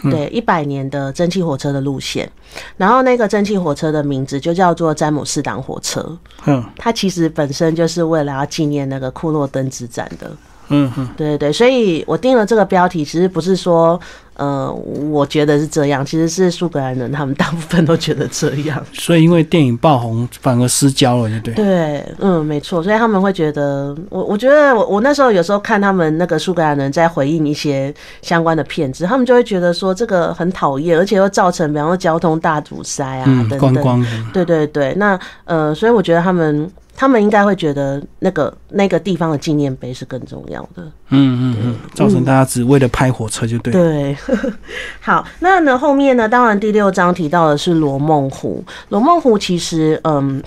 [0.03, 2.31] 对，一百年的蒸汽火车的路线，
[2.77, 10.31] 然后那个蒸汽火车的名字就叫做詹姆斯党火车，嗯，它其实本身就是为了要纪念那个库洛登之战的。
[10.69, 13.99] 嗯哼，对对对，所以我定了这个标题，其实不是说，
[14.35, 14.71] 呃，
[15.09, 18.83] 我觉得是这样，其实是苏格兰人他们大部分都觉得这样。
[18.91, 21.55] 所以因为电影爆红，反而失焦了，对对？
[21.55, 34.05] 对，嗯，没错，所以他们会觉得，我我觉得我我那时候有时候看他们那个苏格兰人在回应一些相关的片子，他们就会觉得说这个很讨厌，而且又造成比方说交通大堵塞啊等等。
[34.33, 36.69] 对对对，那呃，所以我觉得他们。
[36.99, 40.81] 他们应该会觉得那个那个地方的纪念碑是更重要的。
[41.09, 43.71] 嗯嗯嗯，造成大家只为了拍火车就对。
[43.71, 44.17] 对，
[44.99, 48.63] 好，那呢后面呢，当然第六章提到的是罗梦湖。
[48.89, 50.41] 罗梦湖其实，嗯，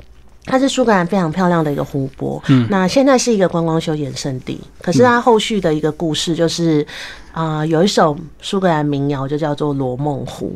[0.45, 2.43] 它是苏格兰非常漂亮的一个湖泊。
[2.49, 4.61] 嗯，那现在是一个观光休闲胜地。
[4.83, 6.85] 可是它后续的一个故事就是，
[7.31, 10.53] 啊，有一首苏格兰民谣就叫做《罗梦湖》。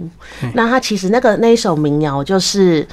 [0.54, 2.84] 那它其实那个那一首民谣就是。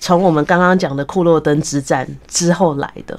[0.00, 3.18] 从我们刚刚讲的库洛登之战之后来的。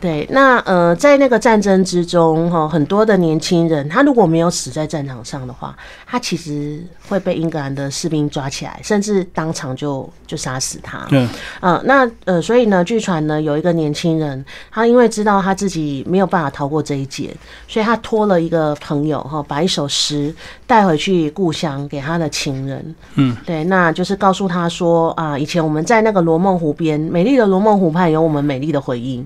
[0.00, 11.06] 对，那呃，在那个战争之中，哈，很多的年轻人，他如果没有死在战场上的话，他其实会被英格兰的士兵抓起来，甚至当场就就杀死他。
[11.10, 11.28] 嗯，
[11.60, 17.34] 呃，那呃，所以呢，据传呢，有一个年轻人，他因为知道他自己没有办法逃过这一劫，
[17.66, 20.34] 所以他托了一个朋友，哈，把一首诗
[20.66, 22.94] 带回去故乡给他的情人。
[23.14, 29.24] 嗯，对，那就是告诉他说啊，以前我们在那个罗梦湖边，美丽的罗梦湖畔，有我们美丽的回忆。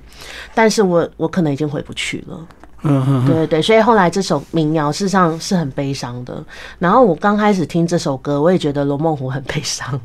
[0.54, 2.38] 但是我我可能已经回不去了，
[2.82, 6.42] 嗯哼，对对对，所以后来这首民谣事实上是很悲伤的。
[6.78, 10.00] 然后我刚开始听这首歌，我也觉得罗梦虎很悲伤，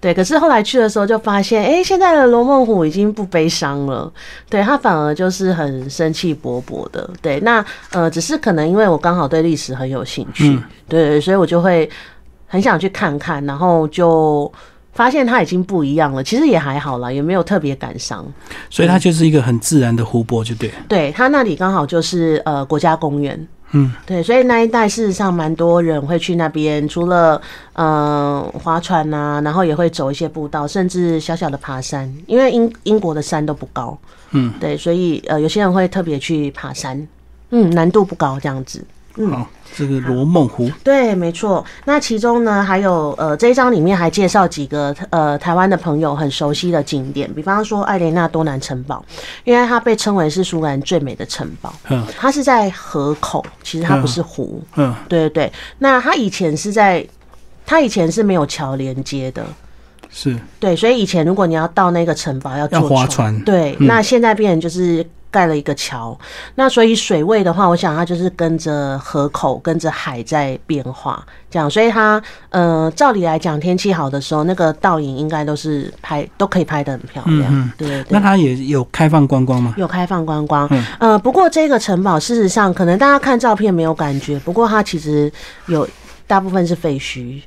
[0.00, 0.14] 对。
[0.14, 4.10] 可是后来去的时候就发现，哎，现在的罗梦虎已经不悲伤了，
[4.48, 7.38] 对，他反而就是很生气勃勃的，对。
[7.40, 11.88] 那呃，只是可能因为我刚好对历史很有兴趣，对，所以我就会
[12.46, 14.50] 很想去看看，然后就。
[14.92, 18.24] 发现它已经不一样了，其实也还好啦，也没有特别感伤。
[18.68, 20.70] 所以它就是一个很自然的湖泊，就对。
[20.88, 23.48] 对，它那里刚好就是呃国家公园。
[23.74, 27.40] 嗯，对，所以那一带事实上蛮多人会去那边，除了
[27.72, 33.98] 嗯划船呐，然后也会走一些步道，甚至小小的爬山，因为英英国的山都不高。
[34.32, 37.08] 嗯，对，所以呃有些人会特别去爬山，
[37.48, 38.84] 嗯，难度不高这样子。
[39.16, 39.44] 嗯。
[39.74, 41.64] 这个罗梦湖，对，没错。
[41.86, 49.02] 那其中呢，还有呃，这一章里面还介绍几个呃台湾的朋友很熟悉的景点，比方说艾莲娜多南城堡，
[49.44, 51.72] 因为它被称为是苏格兰最美的城堡。
[51.88, 54.62] 嗯，它是在河口，其实它不是湖。
[54.76, 55.52] 嗯，对对对。
[55.78, 57.02] 那它以前是在，
[57.64, 59.42] 它以前是没有桥连接的。
[60.10, 60.38] 是。
[60.60, 63.40] 对，所以以前如果你要到那个城堡，要坐划船。
[63.40, 65.02] 对，那现在变成就是。
[65.32, 66.16] 盖了一个桥，
[66.54, 78.06] 那所以水位的话，我想它就是跟着河口、跟着海在变化，这样，所以它呃，照理来讲，天气好的时候，那个倒影应该都是拍都可以拍得很漂亮，对对对。
[78.10, 79.74] 那它也有开放观光吗？
[79.78, 80.68] 有开放观光，
[80.98, 85.32] 呃，不过这个城堡事实上可能大家看照片没有感觉，不过它其实
[85.66, 85.88] 有
[86.26, 87.40] 大部分是废墟。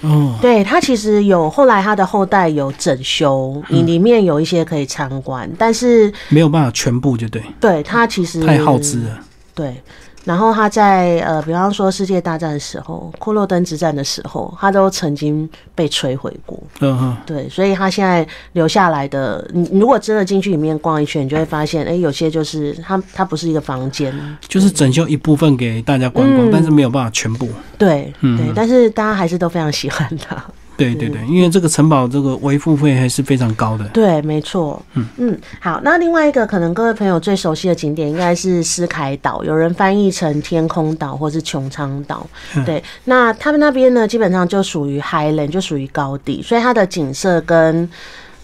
[0.00, 7.40] 哦，对，他其实有后来他的后代有整修，你里面有一些可以参观，但是没有办法全部就对。
[7.60, 9.20] 对，他其实太耗资了。
[9.54, 9.76] 对。
[10.24, 16.58] 然后他在呃，比方说世界大战的时候，库洛登之战的时候，他都曾经被摧毁过。
[16.80, 24.14] 嗯哼，对，所以他现在留下来的，你如果真的进去里面逛一圈，你就会发现，哎，有些就是它它不是一个房间，
[24.46, 27.48] 就是整修一部分给大家观光，但是没有办法全部。
[27.76, 30.36] 对，对，但是大家还是都非常喜欢它。
[30.76, 33.84] 对对对，因为这个城堡这个维护费还是非常高的。
[33.88, 34.82] 对，没错。
[34.94, 42.26] 嗯嗯，好，那另外一个可能各位朋友最熟悉的景点应该是斯凯岛，有人翻译成天空岛或是穹苍岛。
[42.64, 47.88] 对，那他们那边呢，基本上就属于 Highland，就属于高地，所以它的景色跟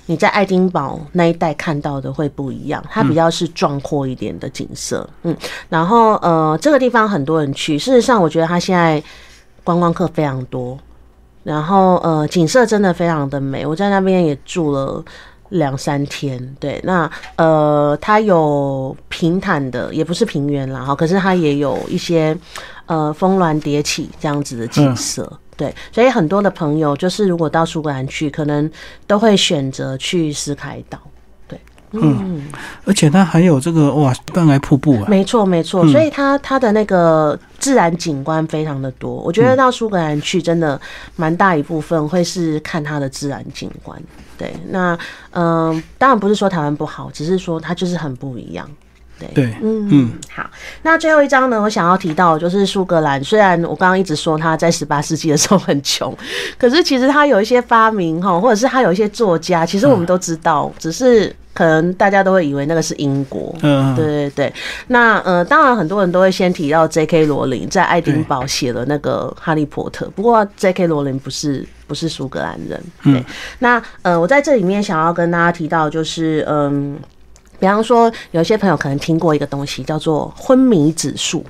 [0.06, 5.08] 你在爱丁堡那一带看到的会不一样，它比较是壮阔一点的景色。
[5.22, 5.36] 嗯，
[5.68, 9.02] 然后呃，这个地方很多人去，事实上我觉得它现在
[9.64, 10.78] 观光客非常多。
[11.48, 15.02] 然后呃，景色真的非常的美，我在那边也住了
[15.48, 16.38] 两三天。
[16.60, 22.36] 对，那呃，它有平坦的，也不是平原啦，哈，可是它也有一些
[22.84, 25.32] 呃峰峦叠起这样子的景色。
[25.56, 28.70] 对，所以很多的朋友就是如果到苏格兰去，可能
[29.06, 30.98] 都会选择去斯凯岛。
[31.92, 32.42] 嗯，
[32.84, 35.06] 而且它还有这个哇，断崖瀑布啊！
[35.08, 39.14] 没错，没错，所以它它的那个自然景观非常的多。
[39.14, 40.80] 我觉得到苏格兰去，真的
[41.16, 44.00] 蛮大一部分会是看它的自然景观。
[44.36, 44.98] 对，那
[45.32, 48.68] 嗯，当然不是说台湾不好，只是说它就是很不一样。
[49.34, 50.48] 对，嗯嗯，好，
[50.82, 53.22] 那最后一章呢，我想要提到就是苏格兰。
[53.24, 56.16] 虽然我刚刚一直说他在十八世纪的时候很穷，
[56.56, 63.52] 可是其实他有一些发明哈，或者是他有一些作家，其实我们都知道，只是可能大家都会以为那个是英国。
[63.62, 64.54] 嗯，对对对。
[64.86, 67.26] 那呃，当然很多人都会先提到 J.K.
[67.26, 70.86] 罗琳在爱丁堡写了那个《哈利波特》，不过 J.K.
[70.86, 72.80] 罗琳不是不是苏格兰人。
[73.02, 73.24] 对，
[73.58, 76.96] 那呃，我在这里面想要跟大家提到就是嗯。
[77.60, 81.44] 比方说，有些朋友可能听过一个东西，叫做昏迷指数。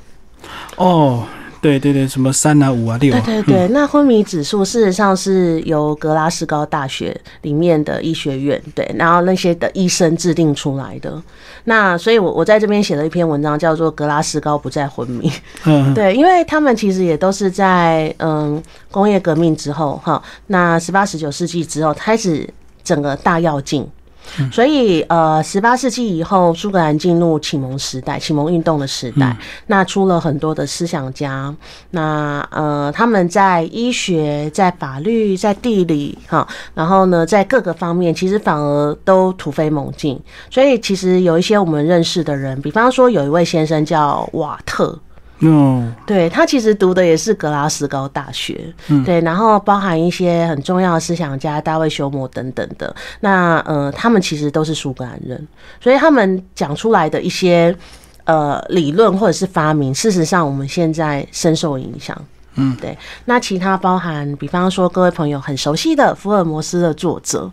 [0.76, 1.22] 哦，
[1.60, 3.22] 对对对，什么三啊、五啊、六啊？
[3.24, 11.20] 对对对，那昏迷指数事实上是由格拉斯高大学里面的医学院对，然后那些的医生制定出来的。
[11.64, 15.28] 那所以，我我在这边写了一篇文章，叫做《格拉斯高不再昏迷》。
[15.64, 22.48] 嗯， 对，因为他们其实也都是在嗯工业革命之后哈，那十八十九世纪之后开始
[22.82, 23.86] 整个大跃进。
[24.52, 29.36] 所以，呃，十八世纪以后，苏格兰进入启蒙时代，启蒙运动的时代，
[29.66, 31.54] 那出了很多的思想家，
[31.90, 40.20] 那呃，他们在医学、在法律、在地理，哈，然后呢，在各个方面，其实反而都突飞猛进。
[40.50, 44.98] 所以，其实有一些我们认识的人，比方说，有一位先生叫瓦特。
[45.40, 48.74] 嗯，对他其实读的也是格拉斯高大学，
[49.04, 52.68] 对，然后包含一些很重要的思想家大卫休谟等等。
[52.76, 55.46] 的，那呃，他们其实都是苏格兰人，
[55.80, 57.74] 所以他们讲出来的一些
[58.24, 62.16] 呃理论或者是发明，事实上我们现在深受影响。
[62.56, 67.48] 嗯，对，那其他包含，比方说各位朋友很熟悉的福尔摩斯的作者。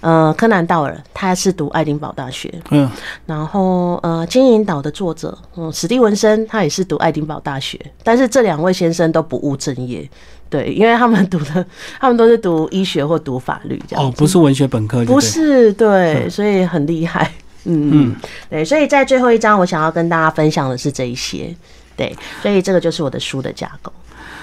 [0.00, 2.90] 呃，柯南道尔他是读爱丁堡大学，嗯，
[3.26, 10.08] 然后呃，金银岛的作者，嗯，史蒂文森他也是读爱丁堡大学，但是这两位先生都不务正业，
[10.48, 11.64] 对，因为他们读的，
[12.00, 17.30] 他们都是读医学或读法律这样，哦，不是文学本科，不是，对，所以很厉害，
[17.64, 18.16] 嗯嗯，
[18.48, 21.54] 对，所以在最后一章，我想要跟大家分享的是这一些，
[21.94, 23.92] 对，所以这个就是我的书的架构。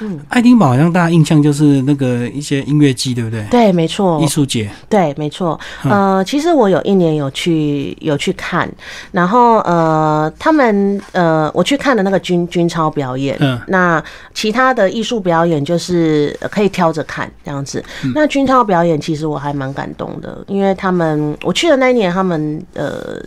[0.02, 3.46] 嗯，爱丁堡好像大家印象就是那个一些音乐季，对不对？
[3.50, 4.22] 对，没错。
[4.22, 5.60] 艺术节，对，没错。
[5.84, 8.70] 呃，其实我有一年有去有去看，
[9.12, 17.84] 然后呃，他们呃，我去看的那个军军超表演，嗯，那其他的艺术表演就是可以挑着看这样子。
[18.14, 23.22] 那军超表演其实我还蛮感动的，因为他们我去的那一年，他们呃。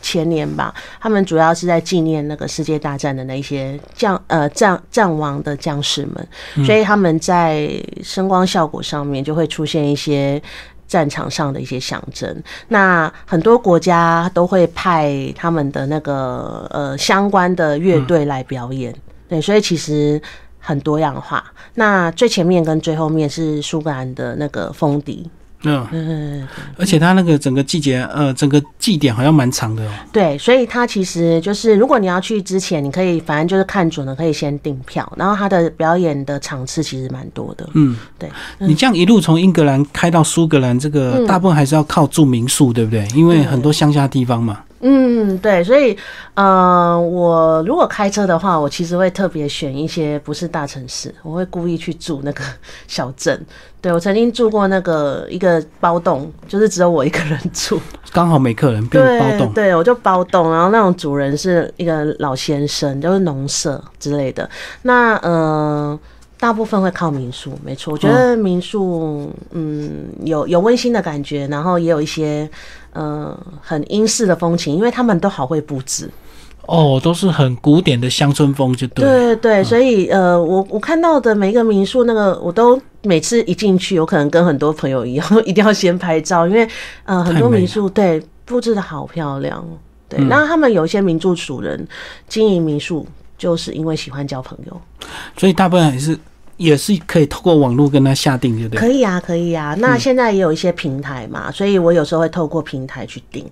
[0.00, 7.70] 前年吧，他们主要是在纪念那个世界大战的那些将呃战战亡的将士们，所以他们在
[8.02, 10.40] 声光效果上面就会出现一些
[10.86, 12.42] 战场上的一些象征。
[12.68, 18.94] 那很多国家都会派他们的那个呃相关的乐队来表演，
[19.28, 20.20] 对，所以其实
[20.58, 21.44] 很多样化。
[21.74, 25.30] 那最前面跟最后面是苏格兰的那个风笛。
[25.62, 26.46] 嗯，
[26.78, 29.90] 而且它那个整个季节，呃，整个祭典好像蛮长的哦。
[30.12, 35.10] 对，所以它其实就是，如果你要去之前，你可以反正就是看准了，可以先订票。
[35.16, 37.68] 然后它的表演的场次其实蛮多的。
[37.74, 38.30] 嗯，对。
[38.58, 43.06] 你这样一路从英格兰开到苏格兰，这个大部分还是要靠住民宿，对不对？
[43.14, 44.60] 因为很多乡下地方嘛。
[44.82, 45.96] 嗯，对，所以，
[46.34, 52.42] 呃，我如果开车的话，我其实会特别选一些不是大城市，我会故意去住那个
[52.88, 53.38] 小镇。
[53.82, 57.80] 对我曾经住过那个一个包栋，就是只有我一个人住，
[58.12, 59.52] 刚好没客人，变包栋。
[59.52, 64.48] 对，我就包栋，然后那种主人是一个老先生，就是农舍之类的。
[64.82, 65.98] 那，呃。
[66.40, 67.92] 大部分会靠民宿，没错。
[67.92, 72.48] 我觉得民宿，嗯，有有温馨的感觉，然后也有一些，
[72.92, 76.10] 呃，很英式的风情，因为他们都好会布置。
[76.66, 79.04] 哦，都是很古典的乡村风，就对。
[79.04, 86.68] 对对，所以呃，我我看到的每一个民宿，那个我都每次一进去，有可能跟很多朋友一样， 一定要先拍照，因为
[87.04, 89.64] 呃，很多民宿对布置的好漂亮。
[90.08, 91.86] 对，那他们有一些民宿主人
[92.28, 94.80] 经营民宿，就是因为喜欢交朋友，
[95.36, 96.16] 所以大部分还是。
[96.60, 98.78] 也是可以透过网络跟他下定，对不对？
[98.78, 99.74] 可以啊，可以啊。
[99.78, 103.46] 那现在也有一些平台嘛，所以我有时候会透过平台去订。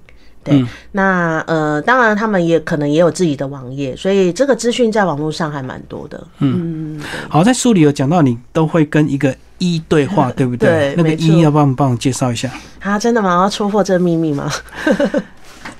[0.45, 6.27] 对，那呃，当然他们也可能也有自己的网页，所以这个资讯在网络上还蛮多的。
[6.41, 7.01] 嗯，
[7.31, 10.95] 好，在书里有讲到你都会跟一个 一对话，对不对？
[10.95, 12.51] 对那个一要帮帮我介绍一下
[12.81, 12.99] 啊？
[12.99, 13.43] 真的吗？
[13.43, 14.51] 要戳破这个秘密吗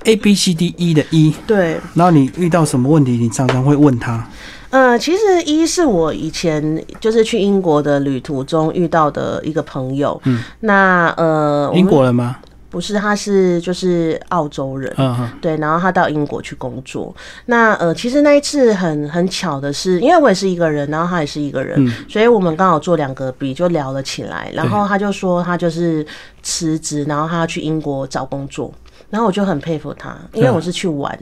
[0.05, 4.27] ？A B C D E 的一 对，然后你遇到什么问题，你常常会问他。
[4.71, 10.21] 呃，其实一是我以前就是去英国的旅途中遇到的一个朋友。
[10.25, 12.37] 嗯，那呃，英国人吗？
[12.71, 14.93] 不是，他是就是澳洲人。
[14.99, 17.15] 嗯对，然后他到英国去工作。
[17.47, 24.51] 那呃，其实那一次很很巧的是，因为我也是一个人，然后他也是一个人，所以我们刚好做两个比就聊了起来。
[24.53, 26.07] 然后他就说他就是
[26.43, 28.71] 辞职，然后他要去英国找工作。
[29.11, 31.19] 然后我就很佩服他，因为我是去玩，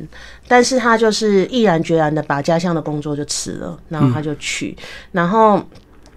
[0.49, 4.77] 但是他就是毅然决然的把家乡的工作就辞了，然后他就去，
[5.13, 5.63] 然后。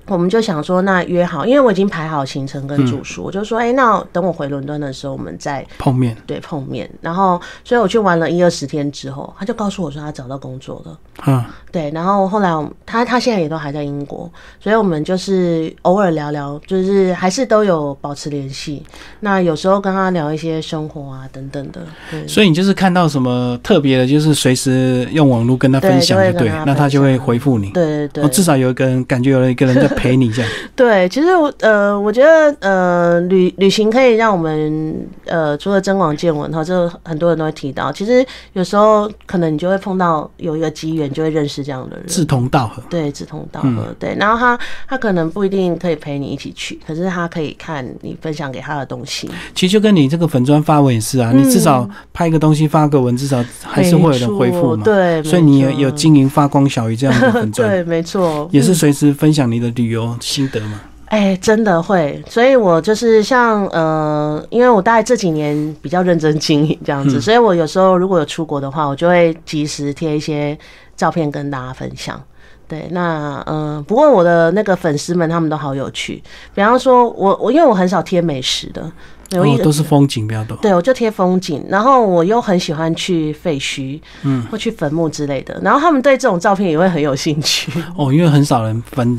[0.10, 6.18] 我们就想说，那约好，因为我已经排好行程跟住宿，我就说，哎，那等我回伦敦的时候，我们再碰面。
[6.26, 6.90] 对，碰面。
[7.00, 10.98] 然后，所以我去玩了一二十天之后，他就告诉我说，他找到工作了。
[11.28, 11.92] 嗯，对。
[11.92, 12.50] 然后后来，
[12.86, 14.28] 他他现在也都还在英国，
[14.60, 18.84] 所以我们就是偶尔聊聊，就是还是都有保持联系。
[19.20, 21.82] 那有时候跟他聊一些生活啊等等的。
[22.28, 27.70] 所以你就是看到什么特别的，就是随时用网络跟他分享，就对，那他就会回复你。
[27.70, 28.24] 对对对。
[28.24, 29.99] 我至少有一个人感觉有一个人在。
[30.00, 31.28] 陪你这样对，其实
[31.60, 37.92] 呃，我觉得呃，旅旅行可以让我们呃，除了增广见闻哈，这很多人都会提到。
[37.92, 42.82] 其实有时候可能你就会碰到有一个机缘，就会认识这样的人，志同道合。
[42.90, 43.94] 对，志同道合。
[44.00, 49.30] 对，然后他他可能不一定可以陪你一起去，可是他可以看你分享给他的东西。
[49.54, 54.84] 其实就跟你这个粉砖发文也是啊，你至少拍一个东西发个文，至少还是会有人回复嘛。
[54.86, 59.89] 对，所以你有有经营发光小鱼这样的粉砖， 对，没错，也是随时分享你的旅。
[59.90, 60.82] 有心得吗？
[61.06, 70.56] 哎，真的会，所以我就是像呃，因为我大概这几年比较认真经营这样子，所以我有时候如果有出国的话，我就会及时贴一些
[70.96, 72.22] 照片跟大家分享。
[72.68, 76.22] 对，那嗯，不过我的那个粉丝们他们都好有趣，
[76.54, 78.84] 比方说我我因为我很少贴美食的，
[79.32, 80.56] 哦，都是风景比较多。
[80.58, 87.72] 对，我就贴风景，然后我又很喜欢去废墟，嗯，或去坟墓之类的，然后他们对这种照片也会很有兴趣。
[87.98, 89.18] 哦，因为很少人分。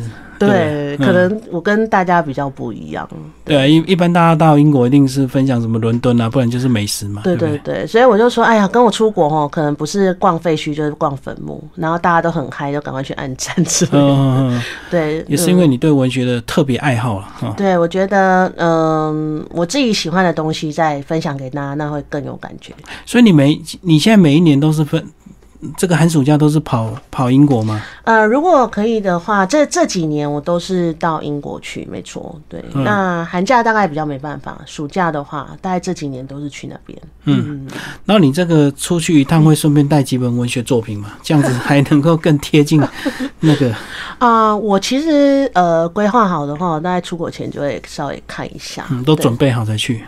[0.48, 3.06] 对，可能我跟大家比较不一样。
[3.44, 7.20] 对啊，一一般大家到英国一定是分享什么伦敦啊，不然就是美食嘛。
[7.22, 14.62] 对对对，所以我就说，哎呀，跟我出国哦，可能不是逛废墟，就是逛坟墓，然后大家都很嗨，就赶快去按赞之类的。
[14.90, 17.54] 对，也是因为你对文学的特别爱好了。
[17.56, 22.72] 对，我觉得，嗯，我自己喜欢的东西再分享给大家，那会更有感觉。
[23.04, 25.06] 所以你每你现在每一年都是分。
[25.76, 27.82] 这个寒暑假都是跑跑英国吗？
[28.04, 32.34] 呃，如果可以的话，这这几年我都是到英国去，没错。
[32.48, 36.98] 对，那寒假大概比较没办法，暑假的话，大概这几年都是去那边。
[37.24, 37.66] 嗯，
[38.06, 41.10] 那你这个出去一趟会顺便带几本文学作品吗？
[41.22, 42.82] 这样子还能够更贴近
[43.40, 43.74] 那个
[44.18, 44.56] 啊。
[44.56, 50.02] 我其实呃规划好的话，大概出国前就会稍微看一下，嗯，都准备好再去。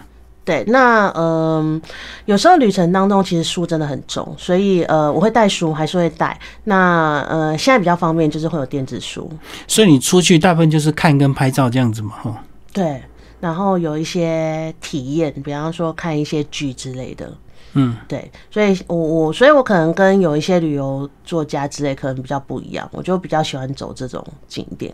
[0.45, 1.80] 对，那嗯，
[2.24, 6.36] 有时候旅程当中其实书真的很重，所以呃，我会带书，还是会带。
[6.64, 9.30] 那呃，现在比较方便就是会有电子书，
[9.68, 12.45] 所以你出去大部分就是看跟拍照这样子嘛，哈。
[12.72, 13.01] 对，
[13.38, 17.32] 然后有一些体验，比方说看一些剧之类的，
[17.74, 18.28] 嗯，对。
[18.51, 24.93] 所以我我所以我可能跟有一些旅游作家之类可能比较不一样，我就比较喜欢走这种景点。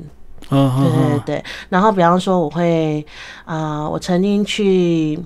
[0.51, 1.45] 嗯，对对对。
[1.71, 3.03] 然后比方说我会
[3.47, 5.19] 啊，我曾经去。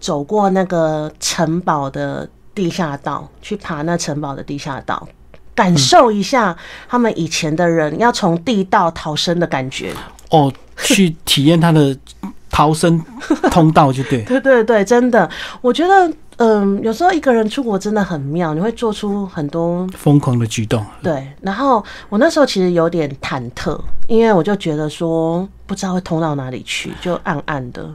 [0.00, 5.06] 走过那个城堡的地下道，去爬那城堡的地下道，
[5.54, 6.56] 感受一下
[6.88, 9.92] 他们以前的人要从地道逃生的感觉。
[10.30, 11.96] 哦，去体验他的
[12.50, 13.02] 逃生
[13.50, 14.22] 通道就对。
[14.28, 15.28] 对对对，真的，
[15.60, 20.84] 我觉得，嗯，有时候一个人出国真的很妙，你会做出很多疯狂的举动。
[21.02, 27.88] 对，然后我那时候其实有点忐忑，因为我就觉得说，不知道会通到哪里去，就暗暗的。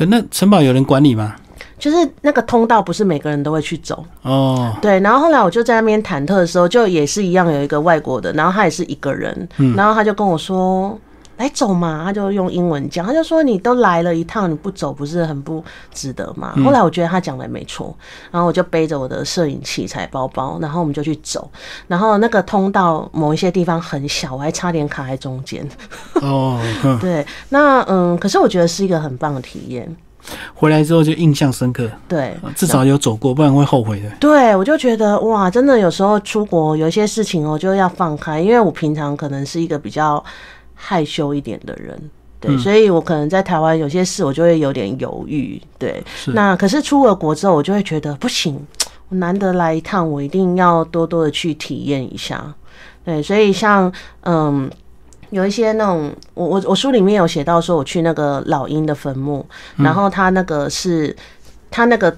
[0.00, 1.36] 可那城堡有人管理吗？
[1.78, 4.74] 就是那个通道不是每个人都会去走哦。
[4.80, 9.46] 对，然后后来我就在那边忐忑的时候，就也是一样有一个外国的，然后他也是一个人，
[9.76, 10.98] 然后他就跟我说
[11.40, 17.96] ：“来走嘛。”他就用英文讲，他就说：“你都来了一趟，你不走不是很不值得吗？”后来我觉得他讲的没错，
[18.30, 21.50] 然后我就背着我的摄影器材包包，然后我们就去走。
[21.88, 25.66] 然后那个通道某一些地方很小，我还差点卡在中间。
[26.20, 26.60] 哦，
[27.00, 29.96] 对，那嗯，可是我觉得是一个很棒的体验。
[30.54, 34.10] 回来之后就印象深刻，对，至少有走过，不然会后悔的。
[34.20, 40.22] 对，我就觉得哇，真的有时候出国有一些事情哦，就要放开，因为我平常可能是一个比较
[40.82, 42.00] 害羞一点的人，
[42.40, 46.02] 对，所以我可能在台湾有些事我就会有点犹豫，对。
[46.28, 48.58] 那可是出了国之后，我就会觉得不行，
[49.10, 52.54] 我难得来一趟，我一定要多多的去体验一下，
[53.04, 54.70] 对，所以像嗯。
[55.30, 61.16] 有一些那种，我我我书里面有写到说，我去那个老鹰的坟墓，然后他那个是，
[61.70, 62.12] 他那个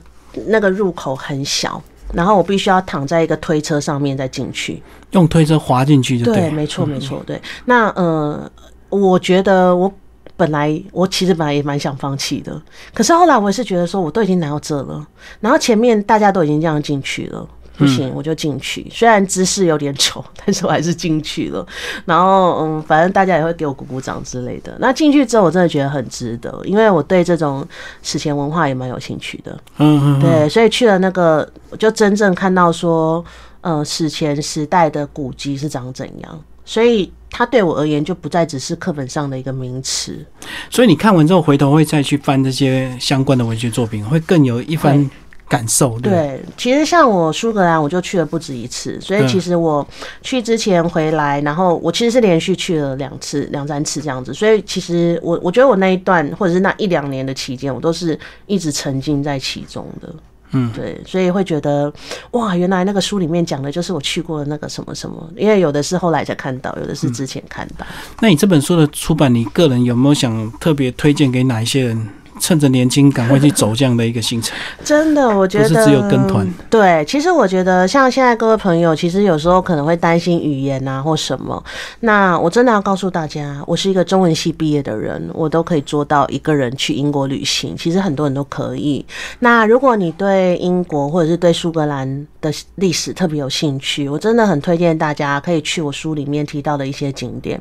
[0.46, 1.78] 那个入口很小，
[2.12, 4.82] 然后我必须要躺在一个推车上面再进去，
[5.12, 7.40] 用推车滑进去就对，没错没错，对。
[7.64, 8.50] 那呃，
[8.88, 9.92] 我觉得我
[10.36, 12.60] 本来我其实本来也蛮想放弃的，
[12.92, 15.06] 可是后来我也是觉得说，我都已经来到这了，
[15.40, 17.48] 然后前面大家都已经这样进去了。
[17.76, 18.86] 不行，我就进去。
[18.90, 21.66] 虽然姿势有点丑，但是我还是进去了。
[22.04, 24.76] 然后，嗯，反正大家也会给我鼓鼓掌之类的。
[24.78, 27.66] 那进去之后，我真的觉得很值得，因为我对这种
[28.02, 29.58] 史前文化也蛮有兴趣的。
[29.78, 33.24] 嗯嗯，对，所以去了那个，我就真正看到说，
[33.62, 36.40] 呃，史前时代的古迹是长怎样。
[36.64, 40.24] 所以，它对我而言就不再只是课本上的一个名词。
[40.70, 45.10] 所以你看完之后，回头会再去翻这些相关的文学作品，会更有一番。
[45.48, 49.86] 感受对，其实像我苏格兰，我就去了不止一次，所以其实我
[50.22, 60.14] 去之前回来，然后我其实是连续去了两次、两三次这样子，所以其实我我觉得我那一段或者是那一两年的期间，我都是一直沉浸在其中的。
[60.54, 61.90] 嗯，对，所以会觉得
[62.32, 67.86] 哇，原来那个书里面讲的就是我去过的那个什么什么，因为有的是后来才看到，有的是之前看到。
[68.20, 72.08] 那你这本书的出版，你个人有没有想特别推荐给哪一些人？
[72.42, 74.52] 趁着年轻，赶快去走这样的一个行程。
[74.82, 76.46] 真的，我觉得不是只有跟团。
[76.68, 81.62] 对，其实我觉得像现在各位朋友，其实有时候可能会担心语言啊或什么。
[82.00, 87.76] 那我真的要告诉大家，我是一个中文系毕业的人，我都可以做到一个人去英国旅行。
[87.76, 89.06] 其实很多人都可以。
[89.38, 97.60] 那如果你对英国或者是对苏格兰的历史特别有兴趣，我真的很推荐大家可以去我书里面提到的一些景点。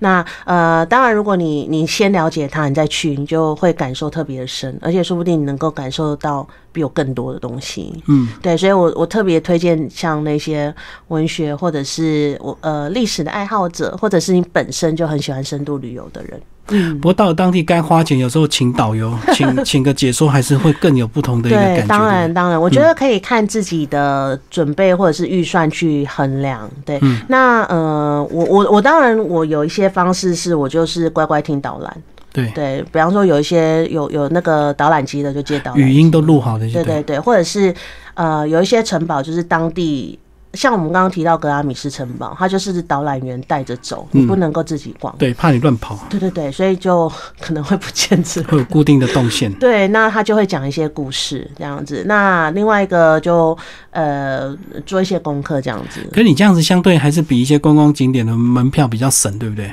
[0.00, 8.02] 那呃，当然，如果你你先了解它，你再去，你就会感受特别深，而且说不定你能够感受到比我更多的东西。
[8.06, 10.74] 嗯，对，所以我我特别推荐像那些
[11.08, 16.40] 文学或者是我呃历史的爱好者，或者是你本身就很喜欢深度旅游的人。
[16.70, 21.86] 嗯，不过到了当地该花钱，有时候请导游， 请请个解说，还是会更有不同的一个感觉。
[21.86, 26.70] 当然，当然，我觉得可以看自己的准备或者是预算去衡量。
[26.84, 31.96] 对，那呃，我我我当然我有一些方式是我就是乖乖听导览。
[32.32, 36.70] 对对，比方说有一些有有那个导览机的就接导，语音都录好的。
[36.70, 37.74] 对对对，或者是
[38.14, 40.18] 呃有一些城堡就是当地。
[40.54, 45.14] 像我们刚刚提到格拉米斯城堡，它就是导览员带着走，你不能够自己逛。
[45.18, 46.06] 对，怕你乱跑。
[46.08, 47.06] 对对对，所以就
[47.38, 49.52] 可能会不见之会有固定的动线。
[49.60, 52.02] 对，那他就会讲一些故事这样子。
[52.06, 53.56] 那另外一个就
[53.90, 54.56] 呃
[54.86, 56.00] 做一些功课这样子。
[56.14, 59.70] 可你这样子相对还是比一些观光景点的门票比较省，对不对？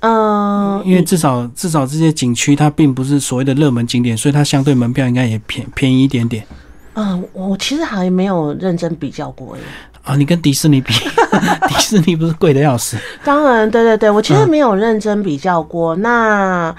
[0.00, 6.46] 嗯，因为至少至少这些景区它并不是所谓的热门景点，所以它相对门票应该也便便宜一点点。
[6.94, 9.62] 嗯，我其实还没有认真比较过耶。
[10.02, 10.92] 啊，你跟迪士尼比，
[11.68, 12.96] 迪士尼不是贵的要死？
[13.22, 15.94] 当然，对对对，我其实没有认真比较过。
[15.96, 16.74] 那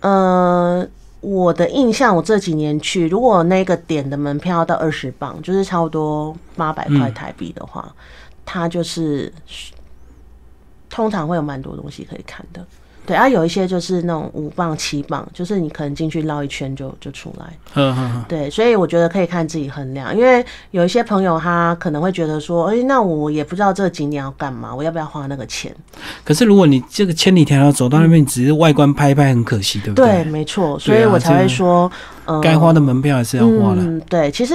[0.00, 0.86] 呃，
[1.20, 7.90] 我的印象，我这几年去，如果那个点的门票到二十磅，就是差不多八百块台币的话，
[8.44, 9.32] 它就是
[10.96, 12.66] 通常会有蛮多东西可以看的。
[13.06, 17.46] 对啊，有一些就是那种五磅、七磅，就是你可能进去绕一圈就就出来。
[17.74, 25.74] 嗯对，所以我觉得可以看自己衡量，因为有一些朋友他可能会觉得说，哎，那我也不知道这个景点要干嘛，我要不要花那个钱？
[26.24, 30.06] 可是如果你这个千里迢迢走到那边，只是外观拍拍，很可惜，对不对？
[30.06, 31.90] 对，没错，所以我才会说，
[32.24, 33.82] 呃，该花的门票还是要花了。
[33.82, 34.54] 嗯，对，其实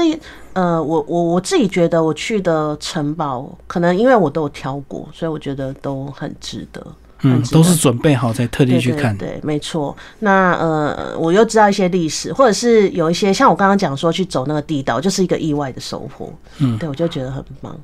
[0.54, 6.86] 呃，我我我自己觉得我去的城堡，可能因为我都有挑过，所以我觉得都很值得。
[7.24, 9.16] 嗯，都是准备好才特地去看。
[9.18, 9.96] 对，没错。
[10.20, 16.34] 那呃，我又知道一些历史，或者是有一些像我刚刚讲说去走那个地道，就是一个意外的收获。
[16.60, 17.76] 嗯，对我就觉得很棒。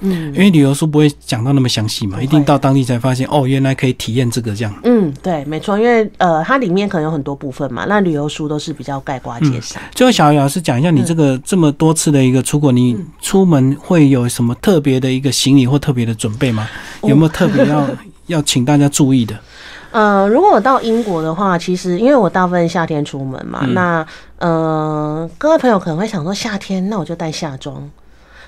[0.00, 4.74] 嗯，因为旅游书不会讲到那么详细嘛，一定到当地才发现哦，原来可以体验这个这样。
[4.84, 5.78] 嗯，对，没错。
[5.78, 9.80] 因为呃，它里面可能有很多部分嘛，那旅游书都是比较概括介绍。
[9.94, 16.68] 最后，小姚老师讲一下，你这个这么多次的一个出国，你出门会有什么特别的一个行李或特别的准备吗？
[17.02, 17.88] 有没有特别要？
[18.26, 19.38] 要请大家注意的，
[19.92, 24.06] 呃，如果我到英国的话，其实因为我大部分夏天出门嘛，那
[24.38, 27.88] 呃，各位朋友可能会想说夏天，那我就带夏装。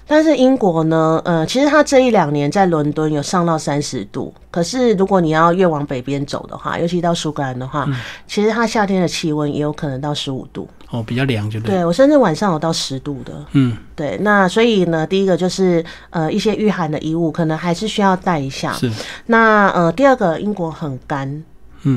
[0.08, 7.86] 但是英国呢，呃，其实它这一两年在伦敦有上到三十度，可是如果你要越往北边走的话，尤其到苏格兰的话，
[8.26, 10.66] 其实它夏天的气温也有可能到十五度。
[10.90, 11.76] 哦，比较凉就对。
[11.76, 13.44] 对我甚至晚上有到十度的。
[13.52, 14.16] 嗯，对。
[14.22, 18.72] 那所以呢，第一个就是呃一些御寒的衣物，可能还是需要带一下。
[18.72, 18.90] 是。
[19.26, 21.44] 那呃第二个，英国很干。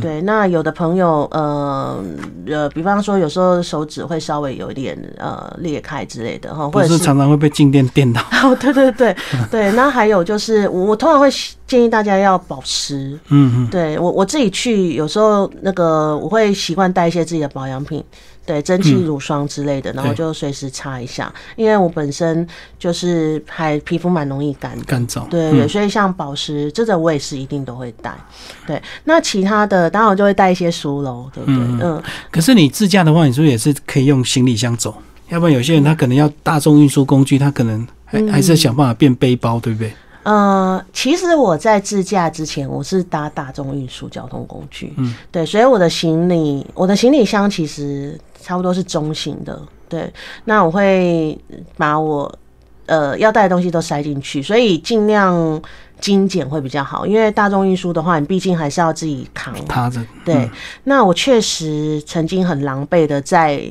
[0.01, 2.03] 对，那有的朋友，呃
[2.47, 8.21] 呃，比方说有时候手指会稍微有一点呃裂开之类的哈，或者是常常会被静电电到。
[8.43, 9.15] 哦，对对对
[9.49, 11.27] 对，那还有就是我我通常会
[11.65, 13.19] 建议大家要保湿。
[13.29, 18.03] 嗯嗯，对我我自己去有时候那个我会习惯带一些自己的保养品。
[18.45, 21.31] 对，蒸汽乳霜之类的，然后就随时擦一下。
[21.55, 22.45] 因为我本身
[22.79, 28.13] 就是还皮肤蛮容易干干燥，对对，所以像保湿这个我也是一定都会带。
[28.65, 31.87] 对，那其他的当然我就会带一些书喽，对不对？
[31.87, 32.01] 嗯。
[32.31, 34.95] 可是你自驾的话，你说也是可以用行李箱走，
[35.29, 39.93] 要不然有些人他可能要大众运输工具，他可能还还是想办法变背包，对不对？
[40.23, 49.59] 呃，其实我在自驾之前，我是搭大众运输交通工具，嗯，对，所以我的行李，我的行李箱其实差不多是中型的，
[49.89, 50.13] 对，
[50.45, 51.37] 那我会
[51.75, 52.31] 把我
[52.85, 55.61] 呃要带的东西都塞进去，所以尽量
[55.99, 60.49] 精简会比较好，因为大众运输的话，你毕竟还是要自己扛，趴着，对，
[60.83, 63.63] 那我确实曾经很狼狈的在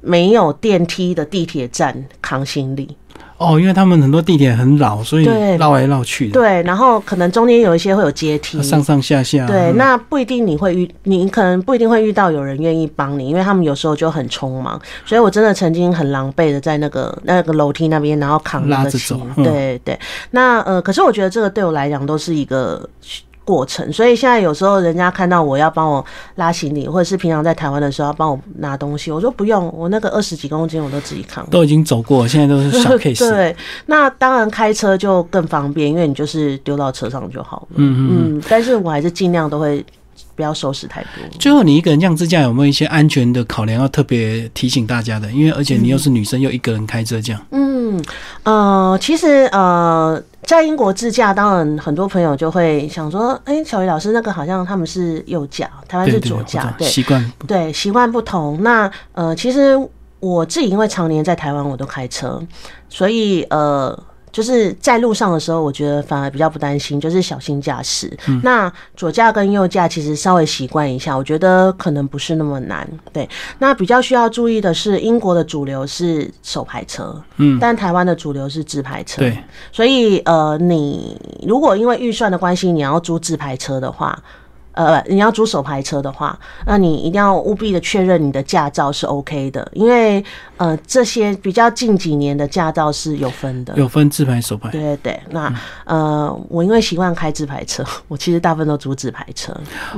[0.00, 2.96] 没有电梯的地铁站扛行李。
[3.38, 5.24] 哦，因为他们很多地点很老，所以
[5.58, 6.32] 绕来绕去的。
[6.32, 9.46] 对，然后可能中间有一些会有阶梯，上上下下。
[9.46, 14.80] 对，那不一定你会遇，你可能不一定会遇到有人愿意帮你，因为他们有时候就很匆忙。
[15.06, 19.20] 所以我真的曾经很狼狈的在那个那个楼梯那边，然后扛拉着走。
[19.36, 19.98] 对对，
[20.32, 22.88] 那呃，可是我觉得这个对我来讲都是一个。
[23.48, 33.26] 过程，所以现在有时候人家看到我要帮我拉行李，或者是平常在台湾的时候要帮我拿东西，我说不用，我那个二十几公斤我都自己扛，都已经走过，现在都是小 case。
[33.26, 37.76] 对，那当然开车就更方便，因为你就是丢到车上就好了。
[37.76, 39.82] 嗯嗯，但是我还是尽量都会
[40.38, 41.10] 不要收拾太多。
[41.40, 45.28] 最后，你一个人这样自驾有没有一些安全的考量要特别提醒大家的？
[45.32, 47.46] 因为而且你又是女生，又一个人开车这样。
[47.50, 48.00] 嗯
[48.44, 50.22] 呃，其实呃。
[50.44, 59.78] 在英国自驾，当然很多朋友就会想说：“哎，小鱼老师，那个好像他们是右驾，台湾是左驾，对，习惯对习惯不同。”那呃，其实
[60.20, 62.42] 我自己因为常年在台湾，我都开车，
[62.88, 63.98] 所以呃。
[64.32, 68.16] 就是在路上的时候，我觉得反而比较不担心，就是小心驾驶。
[68.42, 72.88] 那左驾跟右驾其实稍微习惯一下，我觉得可能不是那么难。
[73.12, 79.20] 对，那比较需要注意的是，英国的主流是手排车，嗯，但台湾的主流是自排车。
[79.20, 79.36] 对，
[79.72, 84.18] 所以呃，你如果因为预算的关系，你要租自排车的话。
[84.78, 90.24] 呃，你要租手牌车的话，那你一定要务必的确认你的驾照是 OK 的，因为
[90.56, 94.70] 呃，这些比较近几年的驾照是有分的，有分自牌手牌。
[94.70, 95.52] 对对对，那
[95.84, 99.52] 呃，我因为习惯开自牌车， 我其实大部分都租自牌车。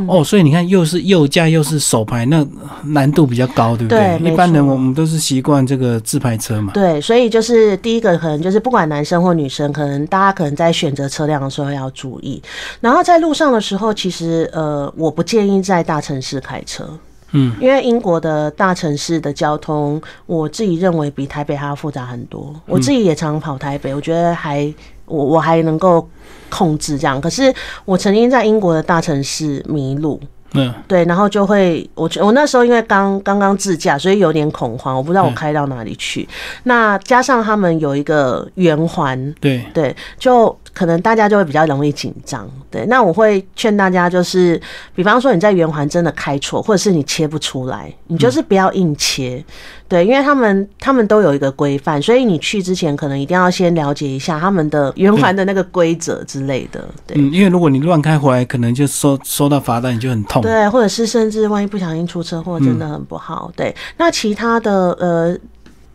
[0.08, 2.46] 哦，所以你看，又是右驾又是手牌，那
[2.84, 4.18] 难度比较高，对不对？
[4.18, 6.72] 对，一般人我们都是习惯这个自牌车嘛。
[6.72, 12.42] 对，所以就是第一个可能就是不管男生或女生，可能大家可能在选择车辆的时候要注意，
[12.80, 16.88] 然后在路上的时候，其实呃，我不建议在大城市开车。
[17.32, 22.54] 嗯，因为英国的大城市的交通，我自己认为比台北还要复杂很多。
[22.66, 24.72] 我自己也常跑台北，我觉得还
[25.06, 26.08] 我我还能够
[26.48, 27.20] 控制这样。
[27.20, 27.54] 可是
[27.84, 30.20] 我曾经在英国的大城市迷路。
[30.54, 36.28] 嗯，对，然后就会，我我那时候因为刚刚刚自驾，所以有点恐慌，我不知道我开到哪里去。
[36.64, 42.50] 那加上他们有一个圆环，对对，就可能大家就会比较容易紧张。
[42.70, 44.60] 对，那我会劝大家，就是
[44.94, 49.44] 比方说你在圆环真的开错，或者是你切不出来，你就是不要硬切。
[49.90, 56.88] 对，因为他们他们都有一个规范，所以你去之前可能一定要先了解一下他们的圆环的那个规则之类的。
[57.04, 60.42] 对，嗯，因为如果你乱开回来，可能就收收到罚单，你就很痛。
[60.42, 63.50] 对，或者是甚至万一不小心出车祸，真的很不好。
[63.56, 65.36] 对，那其他的呃，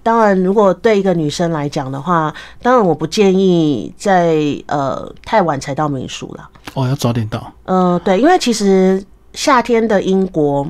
[0.04, 4.36] 当然如果对一个女生来讲的话，当然我不建议在
[4.66, 6.50] 呃太晚才到民宿了。
[6.74, 7.50] 哦，要早点到。
[7.64, 9.02] 呃，对，因为其实
[9.34, 10.68] 夏天的英国。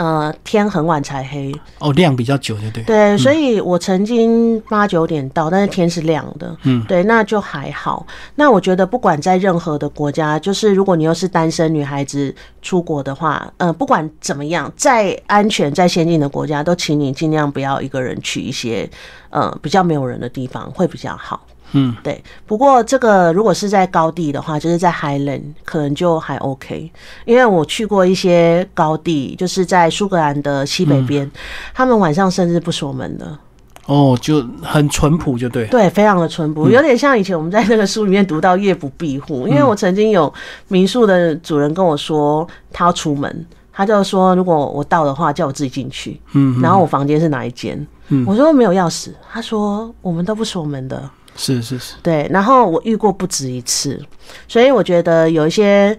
[0.00, 2.82] 呃，天很晚才黑哦，亮比较久，对对？
[2.84, 8.06] 对，所以我曾经八九点到，但是天是亮的，嗯，对，那就还好。
[8.34, 18.88] 那我觉得不管在任何的国家，就是如果你又是单身女孩子出国的话，呃，不管怎么样，再安全、再先进的国家，都请你尽量不要一个人去一些
[19.28, 21.46] 呃比较没有人的地方，会比较好。
[21.72, 22.22] 嗯，对。
[22.46, 26.90] 不过这个如果是在高地的话，就是在 Highland，可能就还 OK。
[27.24, 31.30] 因为我去过一些高地，就是在苏格兰的西北边，
[31.74, 33.38] 他们晚上甚至不锁门的。
[33.86, 35.66] 哦，就很淳朴，就对。
[35.66, 39.48] 对，非常的淳朴，有点像以前我们在那个书里面读到夜不闭户。
[39.48, 40.32] 因为我曾经有
[40.68, 46.20] 民宿的主人跟我说，他要出门，他就说如果我到的话，叫我自己进去。
[46.34, 46.60] 嗯。
[46.60, 47.84] 然后我房间是哪一间？
[48.10, 48.24] 嗯。
[48.28, 49.10] 我说没有钥匙。
[49.28, 51.10] 他说我们都不锁门的。
[51.40, 53.98] 是是是，对，然后我遇过不止一次，
[54.46, 55.96] 所以我觉得有一些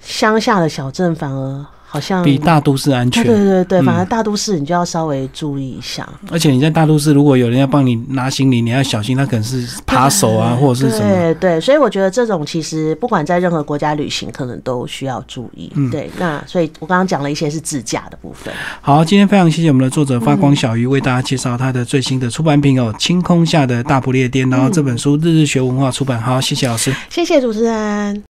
[0.00, 1.66] 乡下的小镇反而。
[1.88, 3.24] 好像比大都市安全。
[3.24, 6.06] 对对对，反正大都市你就要稍微注意一下。
[6.30, 11.10] 而且你在大都市，如果有人要帮你拿行李，你要小心，他可能是扒手啊，或者是什么。
[11.10, 15.72] 对对，所以我觉得这种其实不管在任何国家旅行，可能都需要注意。
[15.90, 18.52] 对，那所以我刚刚讲了一些是自驾的部分。
[18.82, 26.20] 好，今天非常谢谢我们的作者发光小鱼为大家介绍他的最新的出版品哦，《清空下的大不列颠》，然后这本书日日学文化出版。
[26.20, 28.22] 好，谢谢老师，谢谢主持人。